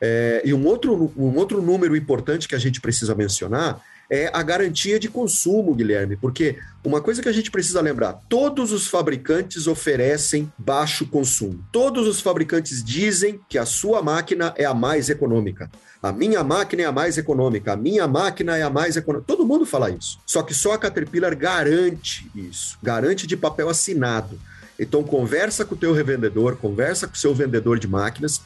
É, 0.00 0.42
e 0.44 0.54
um 0.54 0.66
outro, 0.66 1.12
um 1.16 1.36
outro 1.36 1.60
número 1.60 1.96
importante 1.96 2.48
que 2.48 2.54
a 2.54 2.58
gente 2.58 2.80
precisa 2.80 3.14
mencionar 3.14 3.80
é 4.10 4.30
a 4.32 4.42
garantia 4.42 4.98
de 4.98 5.08
consumo, 5.08 5.74
Guilherme, 5.74 6.16
porque 6.16 6.58
uma 6.84 7.00
coisa 7.00 7.20
que 7.20 7.28
a 7.28 7.32
gente 7.32 7.50
precisa 7.50 7.80
lembrar: 7.80 8.14
todos 8.28 8.72
os 8.72 8.88
fabricantes 8.88 9.66
oferecem 9.66 10.50
baixo 10.56 11.06
consumo. 11.06 11.62
Todos 11.70 12.06
os 12.06 12.20
fabricantes 12.20 12.82
dizem 12.82 13.40
que 13.48 13.58
a 13.58 13.66
sua 13.66 14.02
máquina 14.02 14.54
é 14.56 14.64
a 14.64 14.74
mais 14.74 15.10
econômica. 15.10 15.70
A 16.02 16.12
minha 16.12 16.44
máquina 16.44 16.82
é 16.82 16.84
a 16.86 16.92
mais 16.92 17.18
econômica, 17.18 17.72
a 17.72 17.76
minha 17.76 18.06
máquina 18.06 18.56
é 18.56 18.62
a 18.62 18.70
mais 18.70 18.96
econômica. 18.96 19.26
Todo 19.26 19.46
mundo 19.46 19.66
fala 19.66 19.90
isso. 19.90 20.18
Só 20.24 20.42
que 20.42 20.54
só 20.54 20.72
a 20.72 20.78
Caterpillar 20.78 21.36
garante 21.36 22.30
isso, 22.34 22.78
garante 22.82 23.26
de 23.26 23.36
papel 23.36 23.68
assinado. 23.68 24.38
Então 24.78 25.02
conversa 25.02 25.64
com 25.64 25.74
o 25.74 25.78
teu 25.78 25.92
revendedor, 25.92 26.56
conversa 26.56 27.08
com 27.08 27.14
o 27.14 27.18
seu 27.18 27.34
vendedor 27.34 27.80
de 27.80 27.88
máquinas 27.88 28.40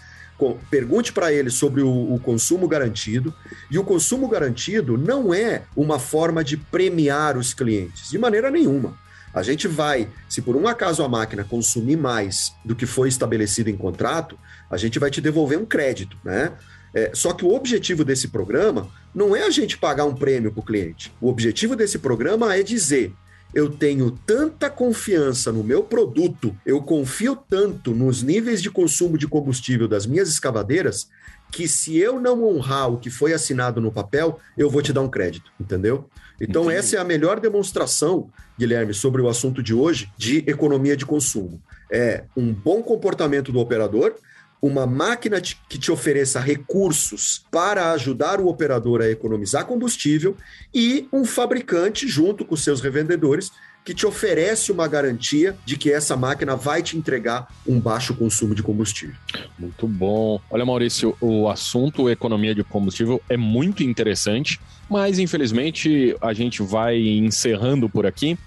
pergunte 0.70 1.12
para 1.12 1.33
ele 1.33 1.50
sobre 1.50 1.83
o, 1.83 2.14
o, 2.14 2.18
consumo 2.18 2.68
garantido. 2.68 3.35
E 3.70 3.78
o 3.78 3.85
consumo 3.85 4.28
garantido 4.28 4.96
não 4.96 5.33
é 5.33 5.62
uma 5.76 5.98
forma 5.98 6.42
de 6.44 6.57
premiar 6.57 7.37
os 7.37 7.55
clientes, 7.55 8.11
de 8.11 8.18
maneira 8.18 8.50
nenhuma. 8.50 8.96
A 9.35 9.42
gente 9.42 9.66
vai, 9.66 10.09
se 10.28 10.42
por 10.42 10.57
um 10.57 10.68
acaso 10.68 11.02
a 11.02 11.09
máquina 11.09 11.42
consumir 11.42 11.96
mais 11.96 12.52
do 12.64 12.76
que 12.76 12.85
foi 12.85 13.09
estabelecido 13.09 13.70
em 13.70 13.76
contrato, 13.76 14.38
a 14.70 14.76
gente 14.76 14.98
vai 14.98 15.11
te 15.11 15.20
devolver 15.20 15.59
um 15.59 15.64
crédito, 15.64 16.16
né? 16.22 16.52
É, 16.94 17.11
só 17.14 17.33
que 17.33 17.44
o 17.44 17.55
objetivo 17.55 18.05
desse 18.05 18.28
programa 18.28 18.88
não 19.14 19.35
é 19.35 19.44
a 19.44 19.50
gente 19.50 19.78
pagar 19.78 20.05
um 20.05 20.14
prêmio 20.14 20.52
para 20.52 20.61
o 20.61 20.64
cliente. 20.64 21.12
O 21.20 21.28
objetivo 21.28 21.74
desse 21.74 21.98
programa 21.98 22.55
é 22.55 22.62
dizer: 22.62 23.14
eu 23.55 23.69
tenho 23.69 24.11
tanta 24.11 24.71
confiança 24.71 25.53
no 25.53 25.62
meu 25.62 25.83
produto, 25.83 26.57
eu 26.65 26.81
confio 26.83 27.37
tanto 27.37 27.93
nos 27.93 28.23
níveis 28.23 28.62
de 28.62 28.71
consumo 28.71 29.19
de 29.19 29.29
combustível 29.29 29.87
das 29.87 30.07
minhas 30.07 30.29
escavadeiras, 30.29 31.09
que 31.51 31.69
se 31.69 31.99
eu 31.99 32.19
não 32.19 32.43
honrar 32.45 32.91
o 32.91 32.99
que 32.99 33.11
foi 33.11 33.35
assinado 33.35 33.81
no 33.81 33.93
papel, 33.93 34.41
eu 34.57 34.71
vou 34.71 34.81
te 34.81 34.93
dar 34.93 35.03
um 35.03 35.09
crédito, 35.09 35.53
entendeu? 35.61 36.09
Então, 36.41 36.62
Entendi. 36.62 36.79
essa 36.79 36.97
é 36.97 36.99
a 36.99 37.05
melhor 37.05 37.38
demonstração, 37.38 38.31
Guilherme, 38.59 38.95
sobre 38.95 39.21
o 39.21 39.29
assunto 39.29 39.62
de 39.62 39.75
hoje 39.75 40.11
de 40.17 40.38
economia 40.47 40.97
de 40.97 41.05
consumo. 41.05 41.62
É 41.91 42.25
um 42.35 42.53
bom 42.53 42.83
comportamento 42.83 43.53
do 43.53 43.61
operador 43.61 44.15
uma 44.62 44.87
máquina 44.87 45.40
que 45.40 45.77
te 45.77 45.90
ofereça 45.90 46.38
recursos 46.38 47.44
para 47.51 47.90
ajudar 47.90 48.40
o 48.40 48.46
operador 48.46 49.03
a 49.03 49.11
economizar 49.11 49.66
combustível 49.66 50.37
e 50.72 51.09
um 51.12 51.25
fabricante, 51.25 52.07
junto 52.07 52.44
com 52.44 52.55
seus 52.55 52.81
revendedores, 52.81 53.51
que 53.85 53.92
te 53.92 54.07
oferece 54.07 54.70
uma 54.70 54.87
garantia 54.87 55.57
de 55.66 55.77
que 55.77 55.90
essa 55.90 56.16
máquina 56.16 56.55
vai 56.55 56.81
te 56.83 56.96
entregar 56.96 57.48
um 57.66 57.81
baixo 57.81 58.14
consumo 58.14 58.55
de 58.55 58.62
combustível. 58.62 59.16
Muito 59.59 59.88
bom. 59.88 60.40
Olha, 60.48 60.64
Maurício, 60.64 61.16
o 61.20 61.48
assunto 61.48 62.09
economia 62.09 62.55
de 62.55 62.62
combustível 62.62 63.20
é 63.29 63.37
muito 63.37 63.83
interessante, 63.83 64.61
mas 64.88 65.18
infelizmente 65.18 66.16
a 66.20 66.33
gente 66.33 66.62
vai 66.62 66.96
encerrando 66.96 67.88
por 67.88 68.07
aqui. 68.07 68.38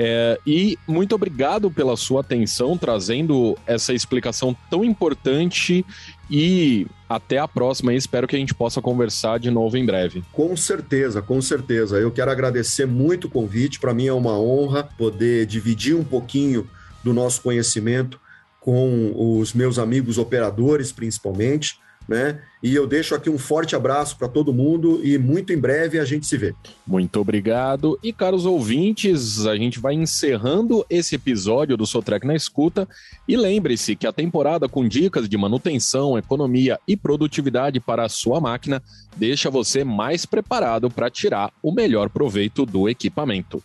É, 0.00 0.38
e 0.46 0.78
muito 0.86 1.16
obrigado 1.16 1.72
pela 1.72 1.96
sua 1.96 2.20
atenção, 2.20 2.78
trazendo 2.78 3.58
essa 3.66 3.92
explicação 3.92 4.56
tão 4.70 4.84
importante 4.84 5.84
e 6.30 6.86
até 7.08 7.38
a 7.38 7.48
próxima. 7.48 7.92
Espero 7.92 8.28
que 8.28 8.36
a 8.36 8.38
gente 8.38 8.54
possa 8.54 8.80
conversar 8.80 9.40
de 9.40 9.50
novo 9.50 9.76
em 9.76 9.84
breve. 9.84 10.22
Com 10.32 10.56
certeza, 10.56 11.20
com 11.20 11.42
certeza. 11.42 11.96
Eu 11.96 12.12
quero 12.12 12.30
agradecer 12.30 12.86
muito 12.86 13.26
o 13.26 13.30
convite. 13.30 13.80
Para 13.80 13.92
mim 13.92 14.06
é 14.06 14.12
uma 14.12 14.38
honra 14.38 14.84
poder 14.84 15.46
dividir 15.46 15.96
um 15.96 16.04
pouquinho 16.04 16.70
do 17.02 17.12
nosso 17.12 17.42
conhecimento 17.42 18.20
com 18.60 19.12
os 19.16 19.52
meus 19.52 19.80
amigos 19.80 20.16
operadores, 20.16 20.92
principalmente 20.92 21.80
né? 22.08 22.40
E 22.62 22.74
eu 22.74 22.86
deixo 22.86 23.14
aqui 23.14 23.28
um 23.28 23.38
forte 23.38 23.76
abraço 23.76 24.16
para 24.16 24.26
todo 24.26 24.52
mundo 24.52 25.00
e 25.04 25.16
muito 25.18 25.52
em 25.52 25.58
breve 25.58 26.00
a 26.00 26.04
gente 26.04 26.26
se 26.26 26.36
vê. 26.36 26.54
Muito 26.86 27.20
obrigado. 27.20 27.98
E 28.02 28.12
caros 28.12 28.46
ouvintes, 28.46 29.46
a 29.46 29.54
gente 29.54 29.78
vai 29.78 29.94
encerrando 29.94 30.84
esse 30.88 31.14
episódio 31.14 31.76
do 31.76 31.86
Sotrec 31.86 32.26
na 32.26 32.34
Escuta. 32.34 32.88
E 33.28 33.36
lembre-se 33.36 33.94
que 33.94 34.06
a 34.06 34.12
temporada 34.12 34.68
com 34.68 34.88
dicas 34.88 35.28
de 35.28 35.36
manutenção, 35.36 36.18
economia 36.18 36.80
e 36.88 36.96
produtividade 36.96 37.78
para 37.78 38.04
a 38.04 38.08
sua 38.08 38.40
máquina 38.40 38.82
deixa 39.16 39.50
você 39.50 39.84
mais 39.84 40.24
preparado 40.24 40.90
para 40.90 41.10
tirar 41.10 41.52
o 41.62 41.70
melhor 41.70 42.08
proveito 42.08 42.64
do 42.64 42.88
equipamento. 42.88 43.62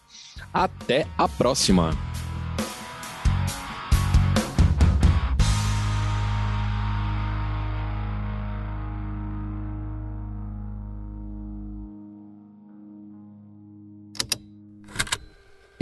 Até 0.53 1.07
a 1.17 1.27
próxima! 1.27 2.12